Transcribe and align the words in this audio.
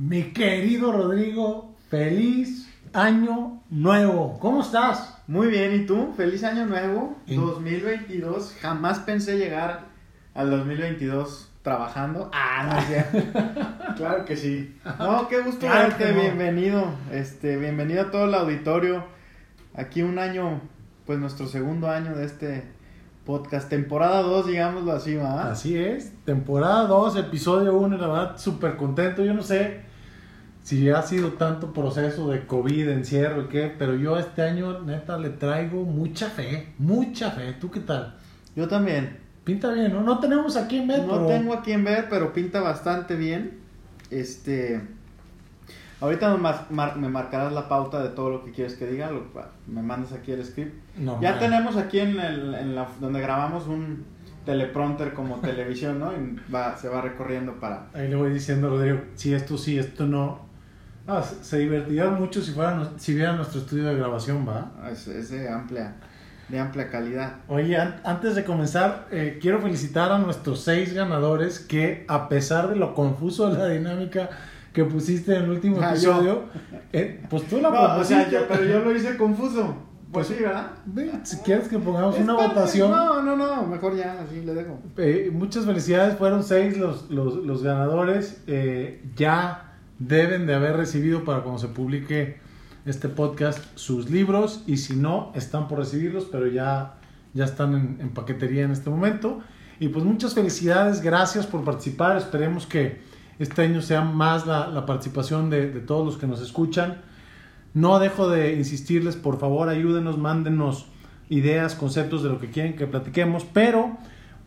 Mi 0.00 0.32
querido 0.32 0.92
Rodrigo, 0.92 1.74
feliz 1.90 2.72
año 2.92 3.64
nuevo. 3.68 4.38
¿Cómo 4.38 4.60
estás? 4.62 5.20
Muy 5.26 5.48
bien, 5.48 5.74
¿y 5.74 5.86
tú? 5.86 6.12
Feliz 6.16 6.44
año 6.44 6.66
nuevo, 6.66 7.16
Y- 7.26 7.34
2022. 7.34 8.54
Jamás 8.60 9.00
pensé 9.00 9.36
llegar 9.38 9.86
al 10.34 10.50
2022 10.52 11.50
trabajando. 11.62 12.30
Ah, 12.32 12.76
no 12.76 12.80
cierto. 12.82 13.18
claro 13.96 14.24
que 14.24 14.36
sí. 14.36 14.72
No, 15.00 15.26
qué 15.26 15.40
gusto 15.40 15.66
Claro 15.66 15.88
verte, 15.88 16.12
no. 16.14 16.20
bienvenido. 16.20 16.84
Este, 17.10 17.56
bienvenido 17.56 18.02
a 18.02 18.10
todo 18.12 18.26
el 18.26 18.34
auditorio. 18.34 19.02
Aquí 19.74 20.02
un 20.02 20.20
año, 20.20 20.60
pues 21.06 21.18
nuestro 21.18 21.48
segundo 21.48 21.90
año 21.90 22.14
de 22.14 22.24
este 22.24 22.62
podcast, 23.26 23.68
temporada 23.68 24.22
2, 24.22 24.46
digámoslo 24.46 24.92
así, 24.92 25.16
¿va? 25.16 25.50
Así 25.50 25.76
es, 25.76 26.12
temporada 26.24 26.86
2, 26.86 27.16
episodio 27.16 27.76
1, 27.76 27.96
la 27.96 28.06
verdad 28.06 28.38
súper 28.38 28.76
contento. 28.76 29.24
Yo 29.24 29.34
no 29.34 29.42
sé 29.42 29.87
si 30.68 30.90
ha 30.90 31.00
sido 31.00 31.32
tanto 31.32 31.72
proceso 31.72 32.28
de 32.30 32.44
COVID, 32.46 32.90
encierro 32.90 33.44
y 33.44 33.46
qué, 33.46 33.74
pero 33.78 33.94
yo 33.96 34.18
este 34.18 34.42
año 34.42 34.80
neta 34.82 35.16
le 35.16 35.30
traigo 35.30 35.84
mucha 35.84 36.28
fe, 36.28 36.74
mucha 36.78 37.30
fe. 37.30 37.54
¿Tú 37.58 37.70
qué 37.70 37.80
tal? 37.80 38.16
Yo 38.54 38.68
también. 38.68 39.16
Pinta 39.44 39.72
bien, 39.72 39.94
¿no? 39.94 40.02
No 40.02 40.18
tenemos 40.18 40.58
aquí 40.58 40.76
en 40.76 40.88
ver, 40.88 41.04
No 41.06 41.12
pero- 41.14 41.26
tengo 41.26 41.54
a 41.54 41.62
quien 41.62 41.84
ver, 41.84 42.08
pero 42.10 42.34
pinta 42.34 42.60
bastante 42.60 43.16
bien. 43.16 43.60
Este. 44.10 44.78
Ahorita 46.02 46.36
me, 46.36 46.50
mar- 46.70 46.96
me 46.98 47.08
marcarás 47.08 47.50
la 47.54 47.66
pauta 47.66 48.02
de 48.02 48.10
todo 48.10 48.28
lo 48.28 48.44
que 48.44 48.52
quieres 48.52 48.74
que 48.74 48.86
diga. 48.86 49.10
lo- 49.10 49.24
me 49.66 49.80
mandas 49.80 50.12
aquí 50.12 50.32
el 50.32 50.44
script. 50.44 50.74
No, 50.98 51.18
ya 51.22 51.30
man. 51.30 51.40
tenemos 51.40 51.76
aquí 51.78 51.98
en, 52.00 52.20
el- 52.20 52.54
en 52.54 52.74
la, 52.74 52.86
donde 53.00 53.22
grabamos 53.22 53.66
un 53.68 54.04
teleprompter 54.44 55.14
como 55.14 55.36
televisión, 55.40 55.98
¿no? 55.98 56.12
Y 56.12 56.38
va, 56.54 56.76
se 56.76 56.90
va 56.90 57.00
recorriendo 57.00 57.54
para. 57.58 57.86
Ahí 57.94 58.08
le 58.08 58.16
voy 58.16 58.30
diciendo 58.34 58.66
a 58.66 58.70
Rodrigo, 58.70 59.00
si 59.14 59.32
esto 59.32 59.56
sí, 59.56 59.78
esto 59.78 60.06
no. 60.06 60.46
Ah, 61.10 61.22
se, 61.22 61.58
divertirían 61.58 62.20
mucho 62.20 62.42
si 62.42 62.52
fueran, 62.52 62.90
si 62.98 63.14
vieran 63.14 63.36
nuestro 63.36 63.60
estudio 63.60 63.84
de 63.86 63.94
grabación, 63.96 64.46
¿va? 64.46 64.70
Es, 64.92 65.08
es 65.08 65.30
de 65.30 65.48
amplia, 65.48 65.94
de 66.50 66.58
amplia 66.60 66.90
calidad. 66.90 67.36
Oye, 67.48 67.78
an- 67.78 67.96
antes 68.04 68.34
de 68.34 68.44
comenzar, 68.44 69.06
eh, 69.10 69.38
quiero 69.40 69.58
felicitar 69.60 70.12
a 70.12 70.18
nuestros 70.18 70.60
seis 70.60 70.92
ganadores 70.92 71.60
que, 71.60 72.04
a 72.08 72.28
pesar 72.28 72.68
de 72.68 72.76
lo 72.76 72.94
confuso 72.94 73.50
de 73.50 73.58
la 73.58 73.68
dinámica 73.68 74.28
que 74.74 74.84
pusiste 74.84 75.34
en 75.34 75.44
el 75.44 75.50
último 75.50 75.78
Ah, 75.80 75.92
episodio, 75.92 76.42
eh, 76.92 77.24
pues 77.30 77.44
tú 77.48 77.58
la 77.60 77.70
No, 77.70 77.74
o 77.80 78.04
sea, 78.04 78.18
propusiste. 78.18 78.30
yo- 78.30 78.46
pero 78.46 78.64
yo 78.64 78.80
lo 78.80 78.94
hice 78.94 79.16
confuso. 79.16 79.76
Pues 80.12 80.26
sí, 80.26 80.34
¿verdad? 80.40 80.72
Ve, 80.86 81.10
Si 81.22 81.36
quieres 81.38 81.68
que 81.68 81.78
pongamos 81.78 82.16
Es 82.16 82.22
una 82.22 82.36
parte- 82.36 82.54
votación. 82.54 82.90
No, 82.90 83.22
no, 83.22 83.34
no, 83.36 83.66
mejor 83.66 83.94
ya, 83.96 84.18
así 84.26 84.42
le 84.42 84.54
dejo. 84.54 84.78
Eh, 84.98 85.30
muchas 85.32 85.64
felicidades, 85.66 86.16
fueron 86.18 86.42
seis 86.44 86.76
los, 86.78 87.10
los, 87.10 87.36
los 87.46 87.62
ganadores. 87.62 88.42
Ya 89.16 89.67
deben 89.98 90.46
de 90.46 90.54
haber 90.54 90.76
recibido 90.76 91.24
para 91.24 91.42
cuando 91.42 91.58
se 91.58 91.68
publique 91.68 92.38
este 92.86 93.08
podcast 93.08 93.64
sus 93.74 94.10
libros 94.10 94.62
y 94.66 94.78
si 94.78 94.96
no, 94.96 95.32
están 95.34 95.68
por 95.68 95.78
recibirlos, 95.78 96.24
pero 96.30 96.46
ya, 96.46 96.94
ya 97.34 97.44
están 97.44 97.74
en, 97.74 97.98
en 98.00 98.10
paquetería 98.10 98.64
en 98.64 98.70
este 98.70 98.90
momento. 98.90 99.40
Y 99.80 99.88
pues 99.88 100.04
muchas 100.04 100.34
felicidades, 100.34 101.02
gracias 101.02 101.46
por 101.46 101.64
participar. 101.64 102.16
Esperemos 102.16 102.66
que 102.66 103.00
este 103.38 103.62
año 103.62 103.82
sea 103.82 104.00
más 104.02 104.46
la, 104.46 104.68
la 104.68 104.86
participación 104.86 105.50
de, 105.50 105.70
de 105.70 105.80
todos 105.80 106.04
los 106.04 106.16
que 106.16 106.26
nos 106.26 106.40
escuchan. 106.40 107.02
No 107.74 107.98
dejo 107.98 108.28
de 108.28 108.54
insistirles, 108.54 109.16
por 109.16 109.38
favor, 109.38 109.68
ayúdenos, 109.68 110.18
mándenos 110.18 110.86
ideas, 111.28 111.74
conceptos 111.74 112.22
de 112.22 112.30
lo 112.30 112.40
que 112.40 112.50
quieren 112.50 112.76
que 112.76 112.86
platiquemos, 112.86 113.44
pero 113.44 113.98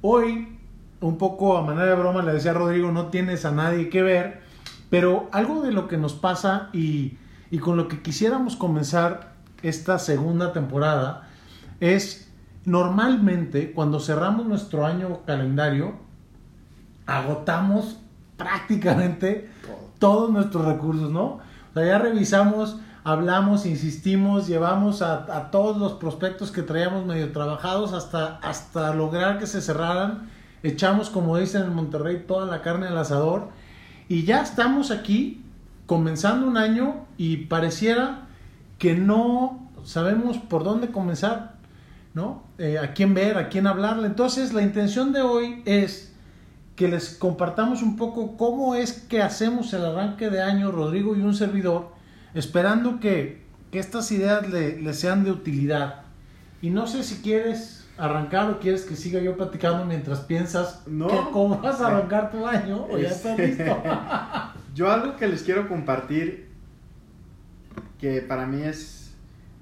hoy, 0.01 0.57
un 0.99 1.17
poco 1.17 1.57
a 1.57 1.61
manera 1.61 1.87
de 1.87 1.95
broma, 1.95 2.23
le 2.23 2.33
decía 2.33 2.51
a 2.51 2.53
Rodrigo, 2.55 2.91
no 2.91 3.07
tienes 3.07 3.45
a 3.45 3.51
nadie 3.51 3.89
que 3.89 4.01
ver, 4.01 4.41
pero 4.91 5.29
algo 5.31 5.63
de 5.63 5.71
lo 5.71 5.87
que 5.87 5.97
nos 5.97 6.13
pasa 6.13 6.69
y, 6.73 7.17
y 7.49 7.59
con 7.59 7.77
lo 7.77 7.87
que 7.87 8.03
quisiéramos 8.03 8.57
comenzar 8.57 9.31
esta 9.63 9.97
segunda 9.97 10.51
temporada 10.51 11.29
es 11.79 12.29
normalmente 12.65 13.71
cuando 13.71 14.01
cerramos 14.01 14.45
nuestro 14.45 14.85
año 14.85 15.21
calendario, 15.25 15.93
agotamos 17.05 17.99
prácticamente 18.35 19.49
todos 19.97 20.29
nuestros 20.29 20.65
recursos, 20.65 21.09
¿no? 21.09 21.39
O 21.71 21.73
sea, 21.73 21.85
ya 21.85 21.97
revisamos, 21.97 22.77
hablamos, 23.05 23.65
insistimos, 23.65 24.45
llevamos 24.45 25.01
a, 25.01 25.37
a 25.37 25.51
todos 25.51 25.77
los 25.77 25.93
prospectos 25.93 26.51
que 26.51 26.63
traíamos 26.63 27.05
medio 27.05 27.31
trabajados 27.31 27.93
hasta, 27.93 28.39
hasta 28.39 28.93
lograr 28.93 29.39
que 29.39 29.47
se 29.47 29.61
cerraran. 29.61 30.29
Echamos, 30.63 31.09
como 31.09 31.37
dicen 31.37 31.63
en 31.63 31.73
Monterrey, 31.73 32.25
toda 32.27 32.45
la 32.45 32.61
carne 32.61 32.87
al 32.87 32.97
asador. 32.97 33.60
Y 34.11 34.25
ya 34.25 34.41
estamos 34.41 34.91
aquí, 34.91 35.41
comenzando 35.85 36.45
un 36.45 36.57
año, 36.57 37.05
y 37.17 37.45
pareciera 37.45 38.27
que 38.77 38.93
no 38.93 39.71
sabemos 39.85 40.37
por 40.37 40.65
dónde 40.65 40.89
comenzar, 40.89 41.55
¿no? 42.13 42.43
Eh, 42.57 42.77
a 42.77 42.93
quién 42.93 43.13
ver, 43.13 43.37
a 43.37 43.47
quién 43.47 43.67
hablarle. 43.67 44.07
Entonces, 44.07 44.51
la 44.51 44.63
intención 44.63 45.13
de 45.13 45.21
hoy 45.21 45.61
es 45.63 46.13
que 46.75 46.89
les 46.89 47.11
compartamos 47.11 47.81
un 47.81 47.95
poco 47.95 48.35
cómo 48.35 48.75
es 48.75 48.91
que 48.91 49.21
hacemos 49.21 49.71
el 49.71 49.85
arranque 49.85 50.29
de 50.29 50.41
año, 50.41 50.73
Rodrigo 50.73 51.15
y 51.15 51.21
un 51.21 51.33
servidor, 51.33 51.93
esperando 52.33 52.99
que, 52.99 53.45
estas 53.71 54.11
ideas 54.11 54.49
le 54.49 54.93
sean 54.93 55.23
de 55.23 55.31
utilidad. 55.31 56.01
Y 56.61 56.69
no 56.69 56.85
sé 56.85 57.03
si 57.03 57.21
quieres 57.21 57.80
arrancar 58.01 58.49
o 58.49 58.59
quieres 58.59 58.83
que 58.83 58.95
siga 58.95 59.19
yo 59.19 59.37
platicando 59.37 59.85
mientras 59.85 60.21
piensas 60.21 60.81
No. 60.87 61.07
que 61.07 61.17
cómo 61.31 61.59
vas 61.59 61.79
a 61.81 61.87
arrancar 61.87 62.31
tu 62.31 62.47
año 62.47 62.87
o 62.89 62.97
ya 62.97 63.09
estás 63.09 63.37
Este- 63.39 63.47
listo. 63.65 63.83
Yo 64.73 64.89
algo 64.89 65.17
que 65.17 65.27
les 65.27 65.43
quiero 65.43 65.67
compartir, 65.67 66.49
que 67.99 68.21
para 68.21 68.45
mí 68.45 68.63
es, 68.63 69.13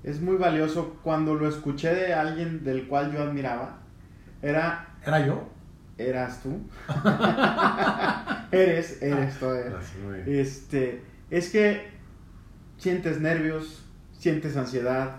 es 0.03 0.21
muy 0.21 0.37
valioso, 0.37 0.95
cuando 1.03 1.33
lo 1.33 1.49
escuché 1.49 1.93
de 1.95 2.13
alguien 2.13 2.63
del 2.63 2.87
cual 2.87 3.11
yo 3.11 3.23
admiraba, 3.23 3.79
era, 4.43 4.87
¿Era 5.03 5.25
yo? 5.25 5.49
eras 5.97 6.43
tú. 6.43 6.61
eres, 8.51 9.01
eres 9.01 9.39
todavía. 9.39 9.77
Este, 10.27 11.01
es 11.31 11.49
que 11.49 11.87
sientes 12.77 13.19
nervios, 13.19 13.83
sientes 14.17 14.55
ansiedad. 14.57 15.17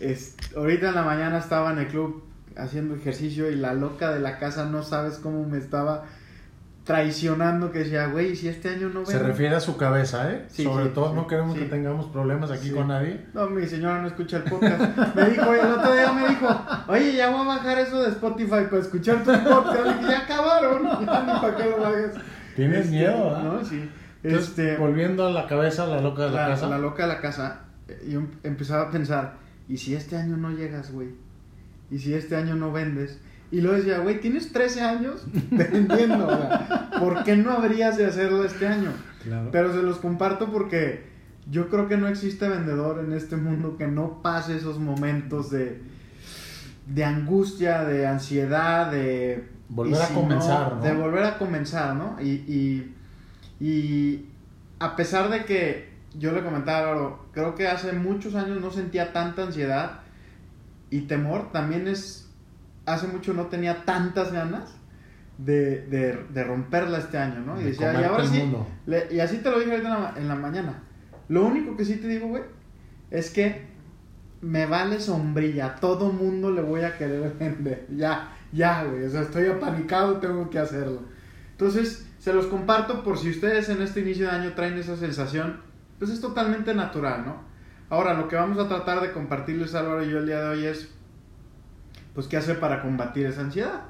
Es, 0.00 0.36
ahorita 0.56 0.88
en 0.90 0.94
la 0.94 1.02
mañana 1.02 1.38
estaba 1.38 1.72
en 1.72 1.78
el 1.78 1.88
club 1.88 2.22
haciendo 2.56 2.94
ejercicio 2.94 3.50
y 3.50 3.56
la 3.56 3.74
loca 3.74 4.12
de 4.12 4.20
la 4.20 4.38
casa 4.38 4.64
no 4.66 4.82
sabes 4.82 5.18
cómo 5.18 5.44
me 5.46 5.58
estaba 5.58 6.04
traicionando 6.84 7.72
que 7.72 7.80
decía, 7.80 8.06
güey, 8.06 8.36
si 8.36 8.46
este 8.48 8.68
año 8.68 8.88
no 8.90 9.04
Se 9.04 9.14
vengo". 9.14 9.26
refiere 9.28 9.56
a 9.56 9.60
su 9.60 9.76
cabeza, 9.76 10.30
¿eh? 10.32 10.44
Sí, 10.48 10.62
Sobre 10.62 10.84
sí, 10.84 10.90
todo 10.94 11.08
sí, 11.10 11.14
no 11.16 11.26
queremos 11.26 11.58
que 11.58 11.64
tengamos 11.64 12.06
problemas 12.06 12.50
aquí 12.52 12.70
con 12.70 12.88
nadie. 12.88 13.26
No, 13.34 13.48
mi 13.48 13.66
señora 13.66 14.00
no 14.00 14.06
escucha 14.06 14.36
el 14.36 14.44
podcast. 14.44 14.96
Me 15.16 15.30
dijo, 15.30 15.52
el 15.52 15.66
otro 15.72 15.92
día 15.92 16.12
me 16.12 16.28
dijo, 16.28 16.46
oye, 16.86 17.14
ya 17.16 17.30
voy 17.30 17.40
a 17.40 17.44
bajar 17.56 17.78
eso 17.80 18.00
de 18.02 18.10
Spotify 18.10 18.66
para 18.70 18.78
escuchar 18.78 19.24
tus 19.24 19.36
podcasts. 19.38 19.98
Dije, 19.98 20.10
ya 20.12 20.18
acabaron, 20.20 20.82
ya 21.06 21.22
ni 21.22 21.40
para 21.40 21.56
qué 21.56 21.64
lo 21.70 21.80
bajes. 21.80 22.10
Tienes 22.54 22.78
Este, 22.84 22.90
miedo, 22.92 23.36
¿ah? 23.36 23.42
No, 23.42 23.64
sí. 23.64 23.90
Entonces, 24.22 24.48
Este, 24.50 24.76
volviendo 24.76 25.26
a 25.26 25.30
la 25.32 25.48
cabeza, 25.48 25.86
la 25.86 26.00
loca 26.00 26.26
de 26.26 26.30
la, 26.30 26.42
la, 26.42 26.54
casa. 26.54 26.68
la 26.68 26.78
loca 26.78 27.02
de 27.02 27.08
la 27.08 27.20
casa, 27.20 27.60
eh, 27.88 28.06
yo 28.08 28.20
em- 28.20 28.30
empezaba 28.44 28.84
a 28.84 28.90
pensar, 28.92 29.34
¿y 29.68 29.76
si 29.76 29.94
este 29.94 30.16
año 30.16 30.36
no 30.36 30.50
llegas, 30.50 30.92
güey? 30.92 31.08
¿Y 31.90 31.98
si 31.98 32.14
este 32.14 32.36
año 32.36 32.56
no 32.56 32.72
vendes? 32.72 33.20
Y 33.50 33.60
luego 33.60 33.76
decía, 33.76 33.98
güey, 33.98 34.20
tienes 34.20 34.52
13 34.52 34.80
años 34.80 35.24
vendiendo, 35.50 36.28
sea, 36.28 36.90
¿por 36.98 37.22
qué 37.22 37.36
no 37.36 37.52
habrías 37.52 37.96
de 37.96 38.06
hacerlo 38.06 38.44
este 38.44 38.66
año? 38.66 38.90
Claro. 39.22 39.50
Pero 39.52 39.72
se 39.72 39.82
los 39.82 39.98
comparto 39.98 40.50
porque 40.50 41.04
yo 41.50 41.68
creo 41.68 41.86
que 41.86 41.96
no 41.96 42.08
existe 42.08 42.48
vendedor 42.48 43.04
en 43.04 43.12
este 43.12 43.36
mundo 43.36 43.76
que 43.76 43.86
no 43.86 44.20
pase 44.20 44.56
esos 44.56 44.78
momentos 44.78 45.50
de, 45.50 45.80
de 46.86 47.04
angustia, 47.04 47.84
de 47.84 48.06
ansiedad, 48.06 48.90
de... 48.90 49.48
Volver 49.68 50.00
a 50.00 50.08
comenzar, 50.08 50.76
¿no? 50.76 50.82
De 50.82 50.94
volver 50.94 51.24
a 51.24 51.38
comenzar, 51.38 51.94
¿no? 51.96 52.16
Y, 52.20 52.30
y, 52.30 52.94
y 53.60 54.26
a 54.78 54.94
pesar 54.96 55.28
de 55.30 55.44
que 55.44 55.95
yo 56.18 56.32
le 56.32 56.42
comentaba 56.42 56.78
a 56.78 56.90
Álvaro, 56.92 57.26
creo 57.32 57.54
que 57.54 57.66
hace 57.68 57.92
muchos 57.92 58.34
años 58.34 58.60
no 58.60 58.70
sentía 58.70 59.12
tanta 59.12 59.42
ansiedad 59.44 60.00
y 60.90 61.02
temor, 61.02 61.52
también 61.52 61.88
es... 61.88 62.22
Hace 62.86 63.08
mucho 63.08 63.34
no 63.34 63.46
tenía 63.46 63.84
tantas 63.84 64.32
ganas 64.32 64.76
de, 65.38 65.86
de, 65.86 66.24
de 66.32 66.44
romperla 66.44 66.98
este 66.98 67.18
año, 67.18 67.40
¿no? 67.40 67.60
Y 67.60 67.64
De 67.64 67.70
decía, 67.70 67.92
y 68.00 68.04
ahora 68.04 68.24
sí, 68.24 68.38
le- 68.86 69.08
y 69.10 69.18
así 69.20 69.38
te 69.38 69.50
lo 69.50 69.58
dije 69.58 69.72
ahorita 69.72 69.88
en 69.88 69.94
la, 69.94 69.98
ma- 70.00 70.14
en 70.16 70.28
la 70.28 70.34
mañana. 70.36 70.82
Lo 71.28 71.44
único 71.44 71.76
que 71.76 71.84
sí 71.84 71.96
te 71.96 72.06
digo, 72.06 72.28
güey, 72.28 72.44
es 73.10 73.30
que 73.30 73.66
me 74.40 74.66
vale 74.66 75.00
sombrilla. 75.00 75.66
A 75.66 75.74
todo 75.76 76.12
mundo 76.12 76.52
le 76.52 76.62
voy 76.62 76.82
a 76.82 76.96
querer 76.96 77.32
vender. 77.40 77.86
Ya, 77.96 78.32
ya, 78.52 78.84
güey. 78.84 79.04
O 79.04 79.10
sea, 79.10 79.22
estoy 79.22 79.48
apanicado, 79.48 80.18
tengo 80.18 80.48
que 80.48 80.60
hacerlo. 80.60 81.00
Entonces, 81.50 82.06
se 82.20 82.32
los 82.32 82.46
comparto 82.46 83.02
por 83.02 83.18
si 83.18 83.30
ustedes 83.30 83.68
en 83.68 83.82
este 83.82 84.00
inicio 84.00 84.26
de 84.26 84.32
año 84.32 84.52
traen 84.54 84.78
esa 84.78 84.96
sensación. 84.96 85.60
Pues 85.98 86.10
es 86.10 86.20
totalmente 86.20 86.74
natural, 86.74 87.24
¿no? 87.26 87.36
Ahora, 87.88 88.14
lo 88.14 88.28
que 88.28 88.36
vamos 88.36 88.58
a 88.58 88.68
tratar 88.68 89.00
de 89.00 89.12
compartirles 89.12 89.74
Álvaro 89.74 90.04
y 90.04 90.10
yo 90.10 90.18
el 90.18 90.26
día 90.26 90.40
de 90.42 90.48
hoy 90.48 90.64
es, 90.66 90.92
pues, 92.14 92.26
qué 92.26 92.36
hacer 92.36 92.58
para 92.60 92.82
combatir 92.82 93.26
esa 93.26 93.42
ansiedad 93.42 93.82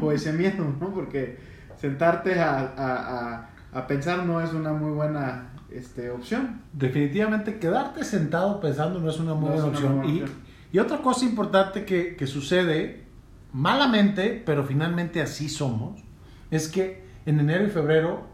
o 0.00 0.12
ese 0.12 0.32
miedo, 0.32 0.64
¿no? 0.80 0.92
Porque 0.92 1.38
sentarte 1.76 2.38
a, 2.40 2.58
a- 2.58 3.36
a- 3.36 3.50
a 3.72 3.86
pensar 3.86 4.24
no 4.26 4.40
es 4.40 4.52
una 4.52 4.72
muy 4.72 4.90
buena 4.92 5.52
este, 5.70 6.10
opción. 6.10 6.60
Definitivamente 6.72 7.58
quedarte 7.58 8.04
sentado 8.04 8.60
pensando 8.60 8.98
no 9.00 9.08
es 9.08 9.18
una 9.20 9.34
muy 9.34 9.48
No 9.50 9.54
buena 9.54 9.64
una 9.68 9.72
opción. 9.76 9.96
buena 9.98 10.12
Y, 10.12 10.22
opción. 10.22 10.38
y 10.72 10.78
otra 10.80 10.98
cosa 10.98 11.24
importante 11.24 11.84
que, 11.84 12.16
que 12.16 12.26
sucede, 12.26 13.04
malamente, 13.52 14.42
pero 14.44 14.64
finalmente 14.64 15.22
así 15.22 15.48
somos, 15.48 16.02
es 16.50 16.68
que 16.68 17.04
en 17.26 17.38
enero 17.40 17.64
y 17.64 17.70
febrero 17.70 18.26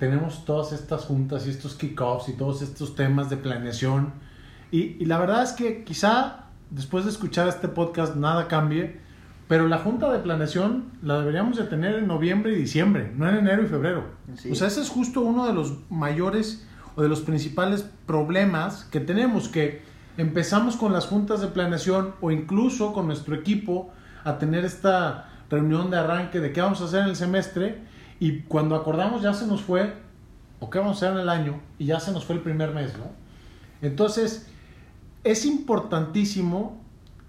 tenemos 0.00 0.46
todas 0.46 0.72
estas 0.72 1.04
juntas 1.04 1.46
y 1.46 1.50
estos 1.50 1.74
kickoffs 1.74 2.30
y 2.30 2.32
todos 2.32 2.62
estos 2.62 2.96
temas 2.96 3.28
de 3.28 3.36
planeación. 3.36 4.14
Y, 4.72 4.96
y 4.98 5.04
la 5.04 5.18
verdad 5.18 5.42
es 5.42 5.52
que 5.52 5.84
quizá 5.84 6.46
después 6.70 7.04
de 7.04 7.10
escuchar 7.10 7.46
este 7.48 7.68
podcast 7.68 8.16
nada 8.16 8.48
cambie, 8.48 8.98
pero 9.46 9.68
la 9.68 9.78
junta 9.78 10.10
de 10.10 10.20
planeación 10.20 10.86
la 11.02 11.18
deberíamos 11.18 11.58
de 11.58 11.64
tener 11.64 11.96
en 11.96 12.06
noviembre 12.06 12.52
y 12.52 12.54
diciembre, 12.54 13.12
no 13.14 13.28
en 13.28 13.36
enero 13.36 13.62
y 13.62 13.66
febrero. 13.66 14.04
Sí. 14.36 14.50
O 14.50 14.54
sea, 14.54 14.68
ese 14.68 14.80
es 14.80 14.88
justo 14.88 15.20
uno 15.20 15.46
de 15.46 15.52
los 15.52 15.74
mayores 15.90 16.66
o 16.96 17.02
de 17.02 17.08
los 17.08 17.20
principales 17.20 17.84
problemas 18.06 18.84
que 18.84 19.00
tenemos, 19.00 19.48
que 19.48 19.82
empezamos 20.16 20.76
con 20.76 20.94
las 20.94 21.06
juntas 21.06 21.42
de 21.42 21.48
planeación 21.48 22.14
o 22.22 22.30
incluso 22.30 22.94
con 22.94 23.06
nuestro 23.06 23.34
equipo 23.34 23.92
a 24.24 24.38
tener 24.38 24.64
esta 24.64 25.28
reunión 25.50 25.90
de 25.90 25.98
arranque 25.98 26.40
de 26.40 26.52
qué 26.52 26.62
vamos 26.62 26.80
a 26.80 26.84
hacer 26.84 27.02
en 27.02 27.10
el 27.10 27.16
semestre 27.16 27.90
y 28.20 28.42
cuando 28.42 28.76
acordamos 28.76 29.22
ya 29.22 29.32
se 29.32 29.46
nos 29.46 29.62
fue 29.62 29.94
o 30.60 30.68
qué 30.68 30.78
vamos 30.78 31.02
a 31.02 31.06
hacer 31.06 31.16
en 31.16 31.22
el 31.22 31.28
año 31.30 31.60
y 31.78 31.86
ya 31.86 31.98
se 31.98 32.12
nos 32.12 32.24
fue 32.24 32.36
el 32.36 32.42
primer 32.42 32.72
mes, 32.72 32.96
¿no? 32.96 33.06
Entonces, 33.80 34.46
es 35.24 35.46
importantísimo 35.46 36.78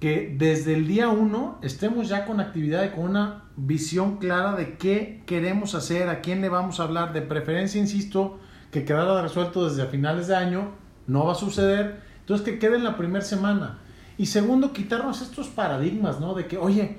que 0.02 0.36
desde 0.38 0.74
el 0.74 0.88
día 0.88 1.08
uno 1.10 1.58
estemos 1.62 2.10
ya 2.10 2.26
con 2.26 2.42
actividad 2.42 2.84
y 2.84 2.90
con 2.90 3.06
una 3.06 3.44
visión 3.56 4.18
clara 4.18 4.56
de 4.56 4.78
qué 4.78 5.24
queremos 5.26 5.76
hacer, 5.76 6.10
a 6.10 6.22
quién 6.22 6.42
le 6.42 6.50
vamos 6.50 6.80
a 6.80 6.84
hablar. 6.84 7.14
De 7.14 7.22
preferencia, 7.22 7.80
insisto, 7.80 8.40
que 8.72 8.84
quedara 8.84 9.22
resuelto 9.22 9.70
desde 9.70 9.86
finales 9.86 10.28
de 10.28 10.36
año, 10.36 10.72
no 11.08 11.26
va 11.26 11.34
a 11.34 11.36
suceder. 11.36 12.02
Entonces, 12.20 12.46
que 12.46 12.60
quede 12.60 12.78
en 12.78 12.84
la 12.84 12.98
primera 12.98 13.24
semana. 13.24 13.80
Y 14.18 14.26
segundo, 14.26 14.74
quitarnos 14.74 15.22
estos 15.22 15.48
paradigmas, 15.48 16.20
¿no? 16.20 16.34
De 16.34 16.48
que, 16.48 16.58
oye, 16.58 16.98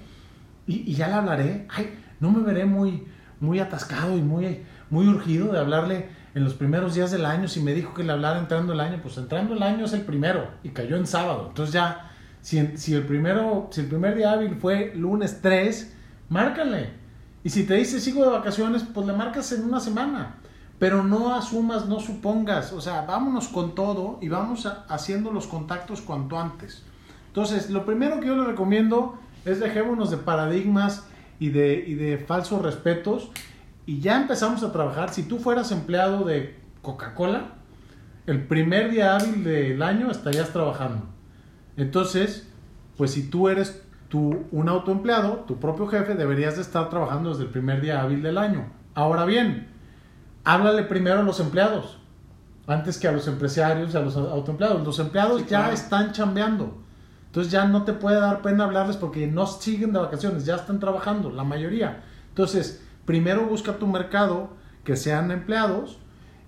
y, 0.67 0.91
y 0.91 0.95
ya 0.95 1.09
le 1.09 1.15
hablaré, 1.15 1.67
ay, 1.71 1.99
no 2.21 2.31
me 2.31 2.43
veré 2.43 2.65
muy, 2.65 3.05
muy 3.43 3.59
atascado 3.59 4.17
y 4.17 4.23
muy, 4.23 4.63
muy 4.89 5.09
urgido 5.09 5.53
de 5.53 5.59
hablarle 5.59 6.09
en 6.35 6.45
los 6.45 6.55
primeros 6.55 6.95
días 6.95 7.11
del 7.11 7.27
año. 7.27 7.49
Si 7.49 7.61
me 7.61 7.75
dijo 7.75 7.93
que 7.93 8.05
le 8.05 8.13
hablara 8.13 8.39
entrando 8.39 8.73
el 8.73 8.81
año, 8.81 9.01
pues 9.03 9.19
entrando 9.19 9.55
el 9.55 9.63
año 9.63 9.85
es 9.85 9.93
el 9.93 10.03
primero 10.03 10.49
y 10.63 10.71
cayó 10.71 10.97
en 10.97 11.07
sábado. 11.07 11.47
Entonces 11.49 11.75
ya, 11.75 12.13
si, 12.41 12.77
si 12.77 12.95
el, 12.95 13.03
primero, 13.03 13.69
si 13.71 13.81
el 13.81 13.89
primer 13.89 14.15
día 14.17 14.33
hábil 14.33 14.55
fue 14.55 14.93
lunes 14.95 15.41
3, 15.43 15.95
márcale. 16.29 16.91
Y 17.45 17.51
si 17.51 17.65
te 17.65 17.75
dice 17.75 18.01
sigo 18.01 18.25
de 18.25 18.31
vacaciones, 18.31 18.85
pues 18.95 19.07
le 19.07 19.13
marcas 19.13 19.51
en 19.53 19.65
una 19.65 19.81
semana. 19.81 20.37
Pero 20.79 21.03
no 21.03 21.35
asumas, 21.35 21.87
no 21.87 22.01
supongas. 22.01 22.73
O 22.73 22.81
sea, 22.81 23.03
vámonos 23.03 23.49
con 23.49 23.75
todo 23.75 24.19
y 24.23 24.29
vamos 24.29 24.67
haciendo 24.89 25.33
los 25.33 25.49
contactos 25.49 26.01
cuanto 26.01 26.39
antes. 26.39 26.85
Entonces, 27.27 27.71
lo 27.71 27.85
primero 27.85 28.21
que 28.21 28.27
yo 28.27 28.37
le 28.37 28.45
recomiendo 28.45 29.19
es 29.45 29.59
dejémonos 29.59 30.11
de 30.11 30.19
paradigmas 30.19 31.07
y 31.43 31.51
de, 31.51 31.85
y 31.85 31.95
de 31.95 32.19
falsos 32.19 32.63
respetos 32.63 33.33
y 33.85 33.99
ya 33.99 34.21
empezamos 34.21 34.63
a 34.63 34.71
trabajar. 34.71 35.13
Si 35.13 35.25
tú 35.25 35.39
fueras 35.39 35.73
empleado 35.73 36.25
de 36.25 36.57
Coca-Cola, 36.83 37.55
el 38.27 38.47
primer 38.47 38.93
día 38.93 39.17
hábil 39.17 39.43
del 39.43 39.83
año 39.83 40.09
estarías 40.09 40.51
trabajando. 40.51 41.05
Entonces, 41.77 42.49
pues 42.97 43.11
si 43.11 43.29
tú 43.29 43.49
eres 43.49 43.83
tú 44.09 44.45
un 44.53 44.69
autoempleado, 44.69 45.45
tu 45.49 45.59
propio 45.59 45.89
jefe, 45.89 46.15
deberías 46.15 46.55
de 46.55 46.63
estar 46.63 46.89
trabajando 46.91 47.31
desde 47.31 47.43
el 47.43 47.49
primer 47.51 47.81
día 47.81 48.01
hábil 48.03 48.23
del 48.23 48.39
año. 48.39 48.67
Ahora 48.95 49.25
bien, 49.25 49.67
háblale 50.45 50.85
primero 50.85 51.19
a 51.19 51.23
los 51.25 51.41
empleados, 51.41 51.99
antes 52.69 52.99
que 52.99 53.09
a 53.09 53.13
los 53.13 53.27
empresarios 53.27 53.93
y 53.93 53.97
a 53.97 54.01
los 54.01 54.17
autoempleados. 54.17 54.85
Los 54.85 55.01
empleados 55.01 55.41
Sí, 55.41 55.47
ya 55.51 55.59
claro. 55.59 55.75
están 55.75 56.13
chambeando. 56.13 56.79
Entonces 57.33 57.51
ya 57.51 57.65
no 57.65 57.85
te 57.85 57.95
puede 57.95 58.21
dar 58.21 58.43
pena 58.43 58.65
hablarles 58.65 58.99
porque 58.99 59.27
no 59.27 59.47
siguen 59.47 59.95
de 59.95 59.99
vacaciones, 60.01 60.45
ya 60.45 60.57
están 60.57 60.79
trabajando, 60.79 61.31
la 61.31 61.45
mayoría. 61.45 62.03
Entonces, 62.29 62.85
primero 63.07 63.47
busca 63.47 63.79
tu 63.79 63.87
mercado 63.87 64.51
que 64.85 64.97
sean 64.97 65.31
empleados 65.31 65.99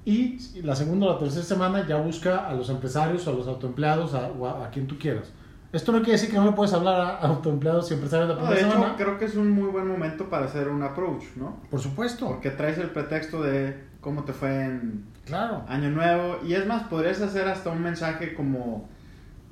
y 0.04 0.36
la 0.60 0.76
segunda 0.76 1.06
o 1.06 1.12
la 1.14 1.18
tercera 1.18 1.42
semana 1.42 1.86
ya 1.88 1.96
busca 1.96 2.46
a 2.46 2.52
los 2.52 2.68
empresarios, 2.68 3.26
a 3.26 3.32
los 3.32 3.48
autoempleados 3.48 4.12
a- 4.12 4.28
o 4.28 4.46
a, 4.46 4.66
a 4.66 4.70
quien 4.70 4.86
tú 4.86 4.98
quieras. 4.98 5.32
Esto 5.72 5.90
no 5.90 6.00
quiere 6.00 6.12
decir 6.12 6.30
que 6.30 6.36
no 6.36 6.44
le 6.44 6.52
puedes 6.52 6.74
hablar 6.74 7.00
a 7.00 7.16
autoempleados 7.20 7.90
y 7.90 7.94
empresarios 7.94 8.28
la 8.28 8.34
No, 8.34 8.40
primera 8.42 8.60
de 8.60 8.66
hecho, 8.68 8.76
semana. 8.78 8.96
creo 8.98 9.18
que 9.18 9.24
es 9.24 9.34
un 9.36 9.50
muy 9.50 9.70
buen 9.70 9.88
momento 9.88 10.28
para 10.28 10.44
hacer 10.44 10.68
un 10.68 10.82
approach, 10.82 11.24
¿no? 11.36 11.62
Por 11.70 11.80
supuesto, 11.80 12.26
Porque 12.28 12.50
traes 12.50 12.76
el 12.76 12.90
pretexto 12.90 13.42
de 13.42 13.82
cómo 14.02 14.24
te 14.24 14.34
fue 14.34 14.64
en 14.66 15.06
claro. 15.24 15.64
Año 15.66 15.88
Nuevo. 15.90 16.40
Y 16.46 16.52
es 16.52 16.66
más, 16.66 16.82
podrías 16.84 17.22
hacer 17.22 17.48
hasta 17.48 17.70
un 17.70 17.80
mensaje 17.82 18.34
como, 18.34 18.86